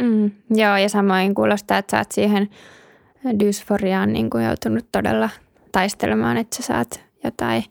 Mm, 0.00 0.30
joo, 0.50 0.76
ja 0.76 0.88
samoin 0.88 1.34
kuulostaa, 1.34 1.78
että 1.78 1.90
sä 1.90 1.98
oot 1.98 2.12
siihen 2.12 2.48
dysforiaan 3.40 4.12
niin 4.12 4.30
kuin 4.30 4.44
joutunut 4.44 4.86
todella 4.92 5.30
taistelemaan, 5.72 6.36
että 6.36 6.56
sä 6.56 6.62
saat 6.62 7.04
jotain. 7.24 7.64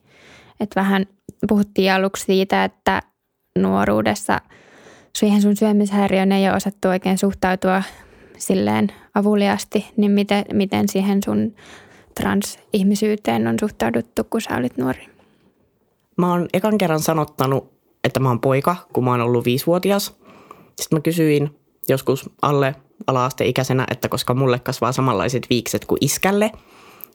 Että 0.59 0.79
vähän 0.81 1.05
puhuttiin 1.47 1.93
aluksi 1.93 2.25
siitä, 2.25 2.63
että 2.63 3.01
nuoruudessa 3.59 4.41
siihen 5.17 5.41
sun 5.41 5.55
syömishäiriöön 5.55 6.31
ei 6.31 6.47
ole 6.47 6.55
osattu 6.55 6.87
oikein 6.87 7.17
suhtautua 7.17 7.83
silleen 8.37 8.87
avuliasti, 9.15 9.85
niin 9.97 10.11
miten, 10.11 10.45
miten 10.53 10.89
siihen 10.89 11.19
sun 11.25 11.55
transihmisyyteen 12.19 13.47
on 13.47 13.55
suhtauduttu, 13.59 14.23
kun 14.23 14.41
sä 14.41 14.57
olit 14.57 14.77
nuori? 14.77 15.07
Mä 16.17 16.31
oon 16.31 16.47
ekan 16.53 16.77
kerran 16.77 16.99
sanottanut 16.99 17.73
että 18.03 18.19
mä 18.19 18.29
oon 18.29 18.39
poika, 18.39 18.75
kun 18.93 19.03
mä 19.03 19.11
oon 19.11 19.21
ollut 19.21 19.45
viisivuotias. 19.45 20.05
Sitten 20.81 20.97
mä 20.97 21.01
kysyin 21.01 21.55
joskus 21.89 22.29
alle 22.41 22.75
ala-asteikäisenä, 23.07 23.87
että 23.91 24.09
koska 24.09 24.33
mulle 24.33 24.59
kasvaa 24.59 24.91
samanlaiset 24.91 25.47
viikset 25.49 25.85
kuin 25.85 25.97
iskälle. 26.01 26.51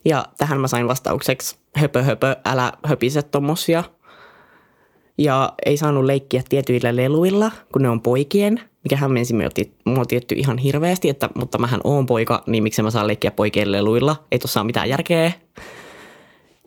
Ja 0.05 0.25
tähän 0.39 0.61
mä 0.61 0.69
sain 0.69 0.89
vastaukseksi 0.89 1.57
höpö 1.77 2.03
höpö, 2.03 2.37
älä 2.45 2.73
höpiset 2.85 3.31
tommosia. 3.31 3.85
Ja 5.19 5.53
ei 5.67 5.77
saanut 5.77 6.05
leikkiä 6.05 6.43
tietyillä 6.49 6.97
leluilla, 6.97 7.51
kun 7.73 7.83
ne 7.83 7.89
on 7.89 8.01
poikien, 8.01 8.61
mikä 8.85 8.97
hämmensi 8.97 9.35
mua 9.85 10.05
tietty 10.05 10.35
ihan 10.35 10.59
hirveästi, 10.59 11.09
että 11.09 11.29
mutta 11.35 11.59
mähän 11.59 11.81
oon 11.85 12.07
poika, 12.07 12.43
niin 12.47 12.63
miksi 12.63 12.83
mä 12.83 12.91
saan 12.91 13.07
leikkiä 13.07 13.31
poikien 13.31 13.73
leluilla? 13.73 14.17
Ei 14.33 14.39
tuossa 14.39 14.61
ole 14.61 14.67
mitään 14.67 14.89
järkeä. 14.89 15.33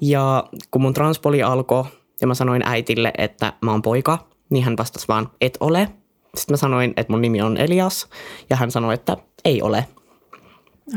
Ja 0.02 0.44
kun 0.72 0.82
mun 0.82 0.94
transpoli 0.94 1.44
alkoi 1.44 1.84
ja 2.22 2.28
mä 2.28 2.34
sanoin 2.34 2.62
äitille, 2.66 3.14
että 3.18 3.54
mä 3.62 3.72
oon 3.72 3.82
poika, 3.82 4.28
niin 4.50 4.64
hän 4.64 4.78
vastasi 4.78 5.08
vaan, 5.08 5.30
et 5.42 5.58
ole. 5.60 5.90
Sitten 6.36 6.54
mä 6.54 6.58
sanoin, 6.58 6.94
että 6.98 7.14
mun 7.14 7.22
nimi 7.22 7.42
on 7.42 7.58
Elias 7.58 8.10
ja 8.50 8.56
hän 8.56 8.72
sanoi, 8.72 8.94
että 8.94 9.18
ei 9.46 9.62
ole. 9.62 9.88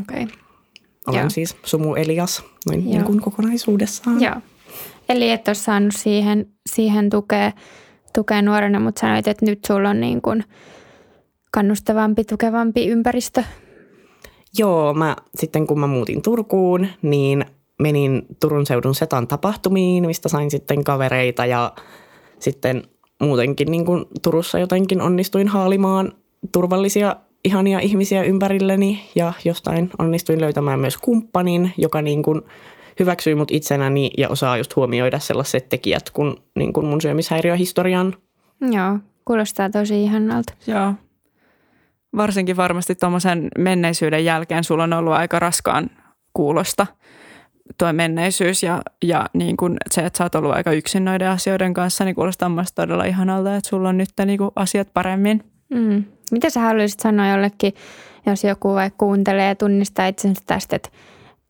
Okei. 0.00 0.22
Okay. 0.22 0.36
Olen 1.06 1.20
Joo. 1.20 1.30
siis 1.30 1.56
sumu 1.64 1.94
Elias 1.94 2.42
noin 2.66 2.84
niin 2.84 3.04
kuin 3.04 3.20
kokonaisuudessaan. 3.20 4.20
Joo. 4.20 4.34
Eli 5.08 5.30
et 5.30 5.48
ole 5.48 5.54
saanut 5.54 5.94
siihen, 5.96 6.46
siihen 6.70 7.10
tukea, 7.10 7.52
tukea 8.14 8.42
nuorena, 8.42 8.80
mutta 8.80 9.00
sanoit, 9.00 9.28
että 9.28 9.46
nyt 9.46 9.64
sulla 9.64 9.90
on 9.90 10.00
niin 10.00 10.22
kuin 10.22 10.44
kannustavampi, 11.50 12.24
tukevampi 12.24 12.86
ympäristö. 12.86 13.44
Joo, 14.58 14.94
mä 14.94 15.16
sitten 15.34 15.66
kun 15.66 15.80
mä 15.80 15.86
muutin 15.86 16.22
Turkuun, 16.22 16.86
niin 17.02 17.44
menin 17.82 18.22
Turun 18.40 18.66
seudun 18.66 18.94
Setan 18.94 19.28
tapahtumiin, 19.28 20.06
mistä 20.06 20.28
sain 20.28 20.50
sitten 20.50 20.84
kavereita 20.84 21.46
ja 21.46 21.72
sitten 22.38 22.82
muutenkin 23.20 23.70
niin 23.70 23.84
kuin 23.84 24.04
Turussa 24.22 24.58
jotenkin 24.58 25.00
onnistuin 25.00 25.48
haalimaan 25.48 26.12
turvallisia 26.52 27.16
ihania 27.44 27.78
ihmisiä 27.78 28.22
ympärilleni 28.22 29.10
ja 29.14 29.32
jostain 29.44 29.90
onnistuin 29.98 30.40
löytämään 30.40 30.80
myös 30.80 30.96
kumppanin, 30.96 31.72
joka 31.78 32.02
niin 32.02 32.22
kuin 32.22 32.42
hyväksyi 32.98 33.34
mut 33.34 33.50
itsenäni 33.50 34.10
ja 34.18 34.28
osaa 34.28 34.56
just 34.56 34.76
huomioida 34.76 35.18
sellaiset 35.18 35.68
tekijät 35.68 36.10
kuin, 36.10 36.36
niin 36.56 36.72
kuin 36.72 36.86
mun 36.86 37.00
syömishäiriöhistorian. 37.00 38.14
Joo, 38.60 38.98
kuulostaa 39.24 39.70
tosi 39.70 40.02
ihanalta. 40.02 40.54
Joo. 40.66 40.94
Varsinkin 42.16 42.56
varmasti 42.56 42.94
tuommoisen 42.94 43.48
menneisyyden 43.58 44.24
jälkeen 44.24 44.64
sulla 44.64 44.82
on 44.82 44.92
ollut 44.92 45.12
aika 45.12 45.38
raskaan 45.38 45.90
kuulosta 46.32 46.86
tuo 47.78 47.92
menneisyys 47.92 48.62
ja, 48.62 48.82
ja 49.04 49.26
niin 49.32 49.56
kuin 49.56 49.76
se, 49.90 50.06
että 50.06 50.16
sä 50.16 50.24
oot 50.24 50.34
ollut 50.34 50.52
aika 50.52 50.72
yksin 50.72 51.04
noiden 51.04 51.28
asioiden 51.28 51.74
kanssa, 51.74 52.04
niin 52.04 52.14
kuulostaa 52.14 52.48
myös 52.48 52.72
todella 52.74 53.04
ihanalta, 53.04 53.56
että 53.56 53.68
sulla 53.68 53.88
on 53.88 53.98
nyt 53.98 54.08
niin 54.24 54.38
kuin 54.38 54.50
asiat 54.56 54.88
paremmin. 54.94 55.44
Mm. 55.70 56.04
Mitä 56.30 56.50
sä 56.50 56.60
haluaisit 56.60 57.00
sanoa 57.00 57.28
jollekin, 57.28 57.72
jos 58.26 58.44
joku 58.44 58.74
vaikka 58.74 58.96
kuuntelee 58.98 59.48
ja 59.48 59.54
tunnistaa 59.54 60.06
itsensä 60.06 60.42
tästä, 60.46 60.76
että, 60.76 60.88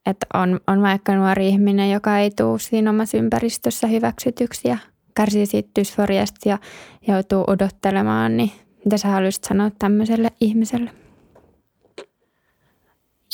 että 0.07 0.27
on, 0.35 0.61
on 0.66 0.83
vaikka 0.83 1.14
nuori 1.14 1.48
ihminen, 1.48 1.90
joka 1.90 2.18
ei 2.18 2.31
tule 2.31 2.59
siinä 2.59 2.90
omassa 2.90 3.16
ympäristössä 3.16 3.87
hyväksytyksi 3.87 4.68
ja 4.68 4.79
kärsii 5.14 5.46
siitä 5.46 5.68
dysforiasta 5.79 6.48
ja 6.48 6.59
joutuu 7.09 7.44
odottelemaan, 7.46 8.37
niin 8.37 8.53
mitä 8.85 8.96
sä 8.96 9.09
haluaisit 9.09 9.44
sanoa 9.44 9.70
tämmöiselle 9.79 10.31
ihmiselle? 10.40 10.90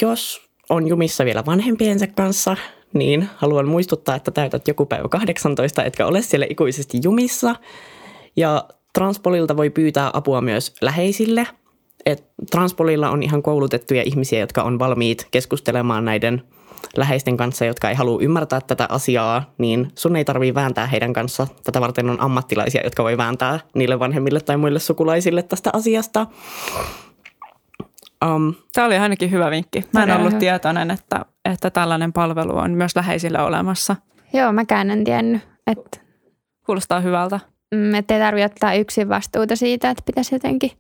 Jos 0.03 0.50
on 0.71 0.89
jumissa 0.89 1.25
vielä 1.25 1.47
vanhempiensa 1.47 2.07
kanssa, 2.07 2.57
niin 2.93 3.29
haluan 3.37 3.69
muistuttaa, 3.69 4.15
että 4.15 4.31
täytät 4.31 4.69
joku 4.69 4.87
päivä 4.87 5.09
18, 5.09 5.85
etkä 5.85 6.07
ole 6.07 6.23
siellä 6.23 6.47
ikuisesti 6.51 6.99
jumissa. 7.05 7.55
Ja 8.37 8.65
Transpolilta 8.93 9.57
voi 9.57 9.71
pyytää 9.71 10.11
apua 10.13 10.41
myös 10.41 10.75
läheisille. 10.81 11.47
Et 12.07 12.25
Transpolilla 12.51 13.11
on 13.11 13.23
ihan 13.23 13.43
koulutettuja 13.43 14.03
ihmisiä, 14.03 14.41
jotka 14.41 14.63
on 14.63 14.79
valmiit 14.79 15.29
keskustelemaan 15.31 16.05
näiden 16.05 16.43
läheisten 16.97 17.37
kanssa, 17.37 17.65
jotka 17.65 17.89
ei 17.89 17.95
halua 17.95 18.19
ymmärtää 18.23 18.61
tätä 18.61 18.87
asiaa, 18.89 19.55
niin 19.59 19.89
sun 19.95 20.17
ei 20.17 20.25
tarvitse 20.25 20.55
vääntää 20.55 20.87
heidän 20.87 21.13
kanssa. 21.13 21.47
Tätä 21.65 21.81
varten 21.81 22.11
on 22.11 22.21
ammattilaisia, 22.21 22.81
jotka 22.85 23.03
voi 23.05 23.17
vääntää 23.17 23.61
niille 23.75 23.99
vanhemmille 23.99 24.41
tai 24.41 24.57
muille 24.57 24.79
sukulaisille 24.79 25.43
tästä 25.43 25.71
asiasta. 25.73 26.27
Um, 28.25 28.55
Tämä 28.73 28.87
oli 28.87 28.97
ainakin 28.97 29.31
hyvä 29.31 29.51
vinkki. 29.51 29.85
Mä 29.93 30.03
en 30.03 30.17
ollut 30.17 30.39
tietoinen, 30.39 30.91
että, 30.91 31.25
että 31.45 31.71
tällainen 31.71 32.13
palvelu 32.13 32.57
on 32.57 32.71
myös 32.71 32.97
läheisillä 32.97 33.45
olemassa. 33.45 33.97
Joo, 34.33 34.53
mäkään 34.53 34.91
en 34.91 35.05
tiennyt. 35.05 35.43
Että... 35.67 36.01
Kuulostaa 36.67 37.01
hyvältä. 37.01 37.41
Mm, 37.75 37.95
että 37.95 38.15
ei 38.15 38.21
tarvitse 38.21 38.47
ottaa 38.47 38.75
yksin 38.75 39.09
vastuuta 39.09 39.57
siitä, 39.57 39.91
että 39.91 40.03
pitäisi 40.07 40.35
jotenkin 40.35 40.71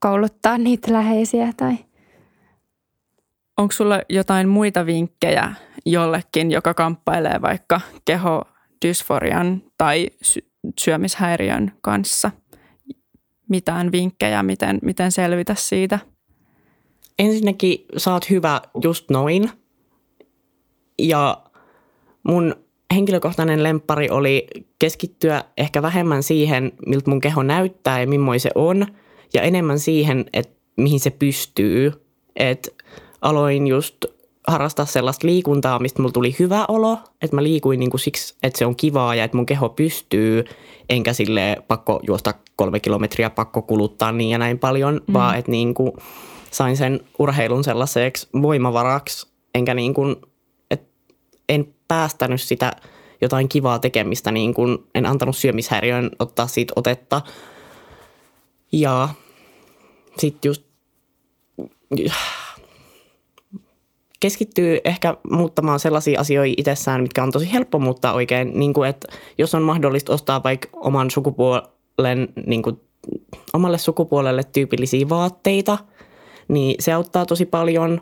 kouluttaa 0.00 0.58
niitä 0.58 0.92
läheisiä 0.92 1.52
tai... 1.56 1.76
Onko 3.58 3.72
sulla 3.72 4.02
jotain 4.08 4.48
muita 4.48 4.86
vinkkejä 4.86 5.54
jollekin, 5.86 6.50
joka 6.50 6.74
kamppailee 6.74 7.42
vaikka 7.42 7.80
kehodysforian 8.04 9.62
tai 9.78 10.10
syömishäiriön 10.80 11.72
kanssa? 11.80 12.30
Mitään 13.48 13.92
vinkkejä, 13.92 14.42
miten, 14.42 14.78
miten 14.82 15.12
selvitä 15.12 15.54
siitä? 15.54 15.98
Ensinnäkin 17.20 17.84
sä 17.96 18.12
oot 18.12 18.30
hyvä 18.30 18.60
just 18.82 19.10
noin. 19.10 19.50
Ja 20.98 21.42
mun 22.22 22.54
henkilökohtainen 22.94 23.62
lemppari 23.62 24.10
oli 24.10 24.46
keskittyä 24.78 25.44
ehkä 25.56 25.82
vähemmän 25.82 26.22
siihen, 26.22 26.72
miltä 26.86 27.10
mun 27.10 27.20
keho 27.20 27.42
näyttää 27.42 28.00
ja 28.00 28.06
millainen 28.06 28.40
se 28.40 28.50
on, 28.54 28.86
ja 29.34 29.42
enemmän 29.42 29.78
siihen, 29.78 30.24
että 30.32 30.60
mihin 30.76 31.00
se 31.00 31.10
pystyy. 31.10 31.92
Et 32.36 32.74
aloin 33.22 33.66
just 33.66 34.04
harrastaa 34.48 34.86
sellaista 34.86 35.26
liikuntaa, 35.26 35.78
mistä 35.78 36.02
mulla 36.02 36.12
tuli 36.12 36.36
hyvä 36.38 36.64
olo, 36.68 36.98
että 37.22 37.36
mä 37.36 37.42
liikuin 37.42 37.80
niinku 37.80 37.98
siksi, 37.98 38.34
että 38.42 38.58
se 38.58 38.66
on 38.66 38.76
kivaa 38.76 39.14
ja 39.14 39.24
että 39.24 39.36
mun 39.36 39.46
keho 39.46 39.68
pystyy, 39.68 40.44
enkä 40.88 41.12
sille 41.12 41.56
pakko 41.68 42.00
juosta 42.06 42.34
kolme 42.56 42.80
kilometriä, 42.80 43.30
pakko 43.30 43.62
kuluttaa 43.62 44.12
niin 44.12 44.30
ja 44.30 44.38
näin 44.38 44.58
paljon, 44.58 45.00
mm. 45.06 45.12
vaan 45.12 45.38
että 45.38 45.50
niinku 45.50 45.96
sain 46.50 46.76
sen 46.76 47.00
urheilun 47.18 47.64
sellaiseksi 47.64 48.28
voimavaraksi, 48.42 49.26
enkä 49.54 49.74
niin 49.74 49.94
kuin, 49.94 50.16
et 50.70 50.82
en 51.48 51.74
päästänyt 51.88 52.40
sitä 52.40 52.72
jotain 53.20 53.48
kivaa 53.48 53.78
tekemistä, 53.78 54.30
niin 54.32 54.54
kuin 54.54 54.78
en 54.94 55.06
antanut 55.06 55.36
syömishäiriön 55.36 56.10
ottaa 56.18 56.46
siitä 56.46 56.72
otetta. 56.76 57.20
Ja 58.72 59.08
sitten 60.18 60.48
just 60.48 60.62
keskittyy 64.20 64.78
ehkä 64.84 65.16
muuttamaan 65.30 65.80
sellaisia 65.80 66.20
asioita 66.20 66.54
itsessään, 66.56 67.02
mitkä 67.02 67.22
on 67.22 67.30
tosi 67.30 67.52
helppo 67.52 67.78
muuttaa 67.78 68.12
oikein. 68.12 68.52
Niin 68.54 68.74
kuin, 68.74 68.88
että 68.88 69.08
jos 69.38 69.54
on 69.54 69.62
mahdollista 69.62 70.12
ostaa 70.12 70.42
vaikka 70.42 70.68
oman 70.72 71.10
sukupuolen, 71.10 72.28
niin 72.46 72.62
kuin, 72.62 72.80
omalle 73.52 73.78
sukupuolelle 73.78 74.44
tyypillisiä 74.44 75.08
vaatteita– 75.08 75.78
niin 76.50 76.74
se 76.78 76.92
auttaa 76.92 77.26
tosi 77.26 77.46
paljon. 77.46 78.00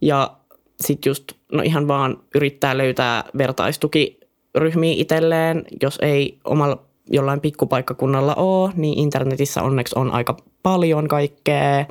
Ja 0.00 0.36
sitten 0.80 1.10
just 1.10 1.24
no 1.52 1.62
ihan 1.62 1.88
vaan 1.88 2.16
yrittää 2.34 2.78
löytää 2.78 3.24
vertaistukiryhmiä 3.38 4.94
itselleen, 4.96 5.64
jos 5.82 5.98
ei 6.02 6.38
omalla 6.44 6.82
jollain 7.10 7.40
pikkupaikkakunnalla 7.40 8.34
ole, 8.34 8.72
niin 8.76 8.98
internetissä 8.98 9.62
onneksi 9.62 9.98
on 9.98 10.10
aika 10.10 10.36
paljon 10.62 11.08
kaikkea. 11.08 11.86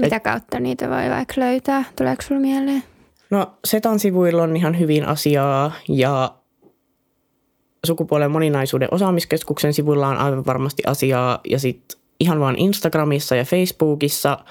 Mitä 0.00 0.20
kautta 0.20 0.60
niitä 0.60 0.90
voi 0.90 1.10
vaikka 1.10 1.34
löytää? 1.36 1.84
Tuleeko 1.96 2.22
sinulla 2.22 2.46
mieleen? 2.46 2.82
No 3.30 3.50
Setan 3.64 3.98
sivuilla 3.98 4.42
on 4.42 4.56
ihan 4.56 4.78
hyvin 4.78 5.04
asiaa 5.04 5.72
ja 5.88 6.34
sukupuolen 7.86 8.30
moninaisuuden 8.30 8.88
osaamiskeskuksen 8.90 9.72
sivuilla 9.72 10.08
on 10.08 10.16
aivan 10.16 10.46
varmasti 10.46 10.82
asiaa 10.86 11.40
ja 11.48 11.58
sitten 11.58 11.98
ihan 12.20 12.40
vaan 12.40 12.58
Instagramissa 12.58 13.36
ja 13.36 13.44
Facebookissa– 13.44 14.38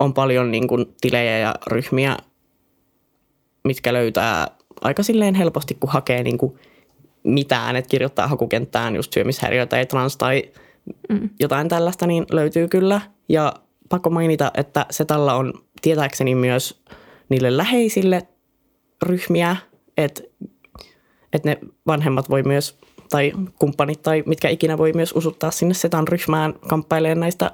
on 0.00 0.14
paljon 0.14 0.50
niin 0.50 0.68
kuin 0.68 0.86
tilejä 1.00 1.38
ja 1.38 1.54
ryhmiä, 1.66 2.16
mitkä 3.64 3.92
löytää 3.92 4.48
aika 4.80 5.02
silleen 5.02 5.34
helposti, 5.34 5.74
kun 5.74 5.90
hakee 5.90 6.22
niin 6.22 6.38
kuin 6.38 6.58
mitään, 7.22 7.76
että 7.76 7.88
kirjoittaa 7.88 8.28
hakukenttään 8.28 8.96
just 8.96 9.12
syömishäiriö 9.12 9.66
tai 9.66 9.86
trans 9.86 10.16
tai 10.16 10.42
mm. 11.08 11.30
jotain 11.40 11.68
tällaista, 11.68 12.06
niin 12.06 12.24
löytyy 12.32 12.68
kyllä. 12.68 13.00
Ja 13.28 13.54
pakko 13.88 14.10
mainita, 14.10 14.50
että 14.54 14.86
Setalla 14.90 15.34
on 15.34 15.52
tietääkseni 15.82 16.34
myös 16.34 16.82
niille 17.28 17.56
läheisille 17.56 18.22
ryhmiä, 19.02 19.56
että, 19.96 20.22
että 21.32 21.48
ne 21.48 21.58
vanhemmat 21.86 22.30
voi 22.30 22.42
myös, 22.42 22.78
tai 23.10 23.32
kumppanit 23.58 24.02
tai 24.02 24.22
mitkä 24.26 24.48
ikinä 24.48 24.78
voi 24.78 24.92
myös 24.92 25.12
usuttaa 25.12 25.50
sinne 25.50 25.74
Setan 25.74 26.08
ryhmään 26.08 26.54
kamppailemaan 26.68 27.20
näistä 27.20 27.50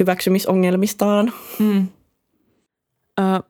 hyväksymisongelmistaan. 0.00 1.32
Mm. 1.58 1.88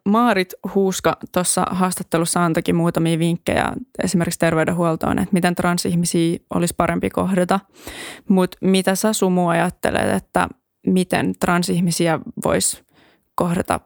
Maarit 0.04 0.54
Huuska 0.74 1.16
tuossa 1.32 1.66
haastattelussa 1.70 2.44
antakin 2.44 2.76
muutamia 2.76 3.18
vinkkejä 3.18 3.72
esimerkiksi 4.04 4.38
terveydenhuoltoon, 4.38 5.18
että 5.18 5.32
miten 5.32 5.54
transihmisiä 5.54 6.38
olisi 6.54 6.74
parempi 6.76 7.10
kohdata. 7.10 7.60
Mutta 8.28 8.58
mitä 8.60 8.94
sä 8.94 9.12
Sumu 9.12 9.48
ajattelet, 9.48 10.10
että 10.16 10.48
miten 10.86 11.34
transihmisiä 11.40 12.18
voisi 12.44 12.82
kohdata 13.34 13.80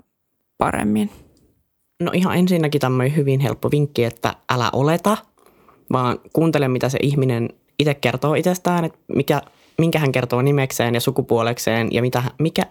paremmin? 0.58 1.10
No 2.00 2.10
ihan 2.14 2.36
ensinnäkin 2.36 2.80
tämmöinen 2.80 3.16
hyvin 3.16 3.40
helppo 3.40 3.70
vinkki, 3.70 4.04
että 4.04 4.34
älä 4.52 4.70
oleta, 4.72 5.16
vaan 5.92 6.18
kuuntele 6.32 6.68
mitä 6.68 6.88
se 6.88 6.98
ihminen 7.02 7.48
itse 7.78 7.94
kertoo 7.94 8.34
itsestään, 8.34 8.84
että 8.84 8.98
mikä, 9.14 9.42
minkä 9.78 9.98
hän 9.98 10.12
kertoo 10.12 10.42
nimekseen 10.42 10.94
ja 10.94 11.00
sukupuolekseen 11.00 11.88
ja 11.92 12.02
mitä, 12.02 12.22
mikä, 12.38 12.62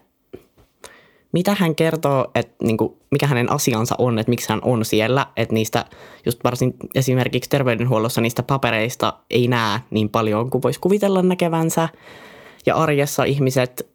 mitä 1.31 1.55
hän 1.59 1.75
kertoo, 1.75 2.31
että 2.35 2.55
niin 2.63 2.77
kuin, 2.77 2.97
mikä 3.11 3.27
hänen 3.27 3.51
asiansa 3.51 3.95
on, 3.97 4.19
että 4.19 4.29
miksi 4.29 4.49
hän 4.49 4.59
on 4.63 4.85
siellä. 4.85 5.25
Että 5.37 5.53
niistä 5.53 5.85
just 6.25 6.39
varsin 6.43 6.73
esimerkiksi 6.95 7.49
terveydenhuollossa 7.49 8.21
niistä 8.21 8.43
papereista 8.43 9.13
ei 9.29 9.47
näe 9.47 9.79
niin 9.89 10.09
paljon 10.09 10.49
kuin 10.49 10.61
voisi 10.61 10.79
kuvitella 10.79 11.21
näkevänsä. 11.21 11.89
Ja 12.65 12.75
arjessa 12.75 13.23
ihmiset 13.23 13.93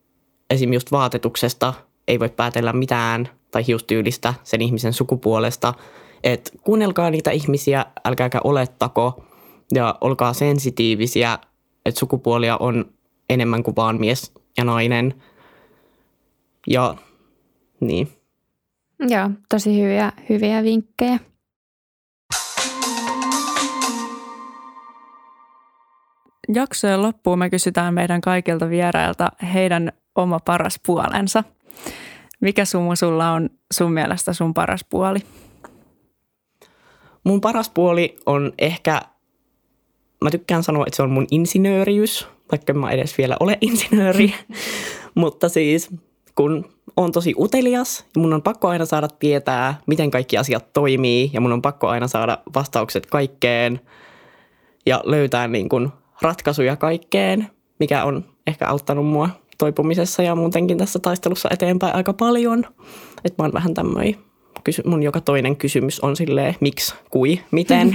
esim. 0.50 0.72
just 0.72 0.92
vaatetuksesta 0.92 1.74
ei 2.08 2.20
voi 2.20 2.28
päätellä 2.28 2.72
mitään 2.72 3.28
tai 3.50 3.66
hiustyylistä 3.66 4.34
sen 4.44 4.62
ihmisen 4.62 4.92
sukupuolesta. 4.92 5.74
Että 6.24 6.50
kuunnelkaa 6.62 7.10
niitä 7.10 7.30
ihmisiä, 7.30 7.86
älkääkä 8.04 8.40
olettako 8.44 9.24
ja 9.74 9.94
olkaa 10.00 10.32
sensitiivisiä, 10.32 11.38
että 11.86 11.98
sukupuolia 11.98 12.56
on 12.56 12.84
enemmän 13.28 13.62
kuin 13.62 13.76
vaan 13.76 14.00
mies 14.00 14.32
ja 14.58 14.64
nainen. 14.64 15.22
Ja 16.66 16.94
niin. 17.80 18.08
Joo, 19.08 19.30
tosi 19.48 19.82
hyviä, 19.82 20.12
hyviä 20.28 20.62
vinkkejä. 20.62 21.18
Jaksojen 26.54 27.02
loppuun 27.02 27.38
me 27.38 27.50
kysytään 27.50 27.94
meidän 27.94 28.20
kaikilta 28.20 28.68
vierailta 28.68 29.28
heidän 29.54 29.92
oma 30.14 30.38
paras 30.44 30.80
puolensa. 30.86 31.44
Mikä 32.40 32.64
Sumu 32.64 32.96
sulla 32.96 33.30
on 33.30 33.50
sun 33.74 33.92
mielestä 33.92 34.32
sun 34.32 34.54
paras 34.54 34.84
puoli? 34.90 35.18
Mun 37.24 37.40
paras 37.40 37.70
puoli 37.70 38.16
on 38.26 38.52
ehkä, 38.58 39.02
mä 40.22 40.30
tykkään 40.30 40.62
sanoa, 40.62 40.84
että 40.86 40.96
se 40.96 41.02
on 41.02 41.10
mun 41.10 41.26
insinööriys, 41.30 42.26
vaikka 42.52 42.74
mä 42.74 42.90
edes 42.90 43.18
vielä 43.18 43.36
ole 43.40 43.58
insinööri. 43.60 44.34
Mutta 45.14 45.48
siis 45.48 45.90
kun 46.34 46.64
on 46.96 47.12
tosi 47.12 47.34
utelias 47.38 48.04
ja 48.16 48.20
mun 48.20 48.32
on 48.32 48.42
pakko 48.42 48.68
aina 48.68 48.84
saada 48.84 49.08
tietää, 49.08 49.80
miten 49.86 50.10
kaikki 50.10 50.38
asiat 50.38 50.72
toimii 50.72 51.30
ja 51.32 51.40
mun 51.40 51.52
on 51.52 51.62
pakko 51.62 51.88
aina 51.88 52.08
saada 52.08 52.38
vastaukset 52.54 53.06
kaikkeen 53.06 53.80
ja 54.86 55.00
löytää 55.04 55.48
niin 55.48 55.68
kuin 55.68 55.88
ratkaisuja 56.22 56.76
kaikkeen, 56.76 57.50
mikä 57.80 58.04
on 58.04 58.24
ehkä 58.46 58.66
auttanut 58.66 59.06
mua 59.06 59.28
toipumisessa 59.58 60.22
ja 60.22 60.34
muutenkin 60.34 60.78
tässä 60.78 60.98
taistelussa 60.98 61.48
eteenpäin 61.52 61.94
aika 61.94 62.12
paljon. 62.12 62.64
Että 63.24 63.42
mä 63.42 63.44
oon 63.44 63.52
vähän 63.52 63.74
tämmöinen, 63.74 64.16
mun 64.84 65.02
joka 65.02 65.20
toinen 65.20 65.56
kysymys 65.56 66.00
on 66.00 66.16
silleen, 66.16 66.54
miksi, 66.60 66.94
kui, 67.10 67.40
miten. 67.50 67.92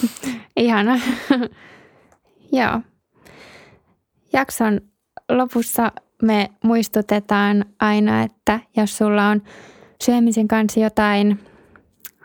Ihana. 0.56 1.00
Joo. 2.52 2.80
Jakson 4.32 4.80
lopussa 5.28 5.92
me 6.22 6.50
muistutetaan 6.64 7.64
aina, 7.80 8.22
että 8.22 8.60
jos 8.76 8.98
sulla 8.98 9.28
on 9.28 9.42
syömisen 10.04 10.48
kanssa 10.48 10.80
jotain 10.80 11.40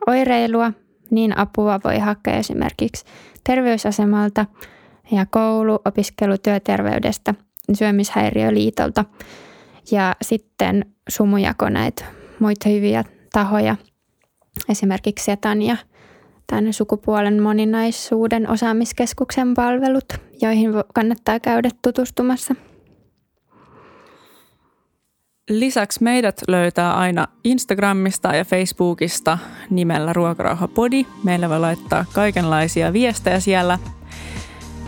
oireilua, 0.07 0.71
niin 1.11 1.37
apua 1.37 1.79
voi 1.83 1.99
hakea 1.99 2.37
esimerkiksi 2.37 3.05
terveysasemalta 3.43 4.45
ja 5.11 5.25
koulu, 5.25 5.79
opiskelu, 5.85 6.37
työterveydestä, 6.37 7.33
syömishäiriöliitolta 7.73 9.05
ja 9.91 10.15
sitten 10.21 10.85
sumujako 11.09 11.69
näitä 11.69 12.05
muita 12.39 12.69
hyviä 12.69 13.03
tahoja, 13.35 13.75
esimerkiksi 14.69 15.25
Setan 15.25 15.61
ja 15.61 15.77
tämän 16.47 16.73
sukupuolen 16.73 17.43
moninaisuuden 17.43 18.49
osaamiskeskuksen 18.49 19.53
palvelut, 19.53 20.05
joihin 20.41 20.69
kannattaa 20.93 21.39
käydä 21.39 21.69
tutustumassa. 21.81 22.55
Lisäksi 25.49 26.03
meidät 26.03 26.41
löytää 26.47 26.93
aina 26.93 27.27
Instagramista 27.43 28.35
ja 28.35 28.45
Facebookista 28.45 29.37
nimellä 29.69 30.13
Ruokarauhapodi. 30.13 31.05
Meillä 31.23 31.49
voi 31.49 31.59
laittaa 31.59 32.05
kaikenlaisia 32.13 32.93
viestejä 32.93 33.39
siellä. 33.39 33.79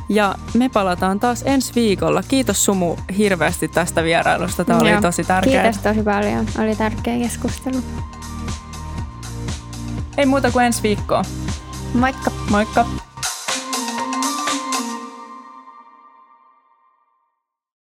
Ja 0.10 0.36
me 0.54 0.70
palataan 0.70 1.20
taas 1.20 1.44
ensi 1.46 1.76
viikolla. 1.76 2.24
Kiitos 2.28 2.66
Sumu 2.66 2.96
hirveästi 3.18 3.68
tästä 3.68 4.04
vierailusta. 4.04 4.66
Tämä 4.66 4.80
oli 4.80 5.02
tosi 5.02 5.24
tärkeä. 5.24 5.64
Kiitos 5.64 5.82
tosi 5.82 6.04
paljon. 6.04 6.46
Oli 6.60 6.76
tärkeä 6.76 7.18
keskustelu. 7.18 7.78
Ei 10.18 10.26
muuta 10.26 10.52
kuin 10.52 10.66
ensi 10.66 10.84
viikkoa. 10.84 11.22
Moikka. 11.94 12.32
Moikka. 12.50 12.86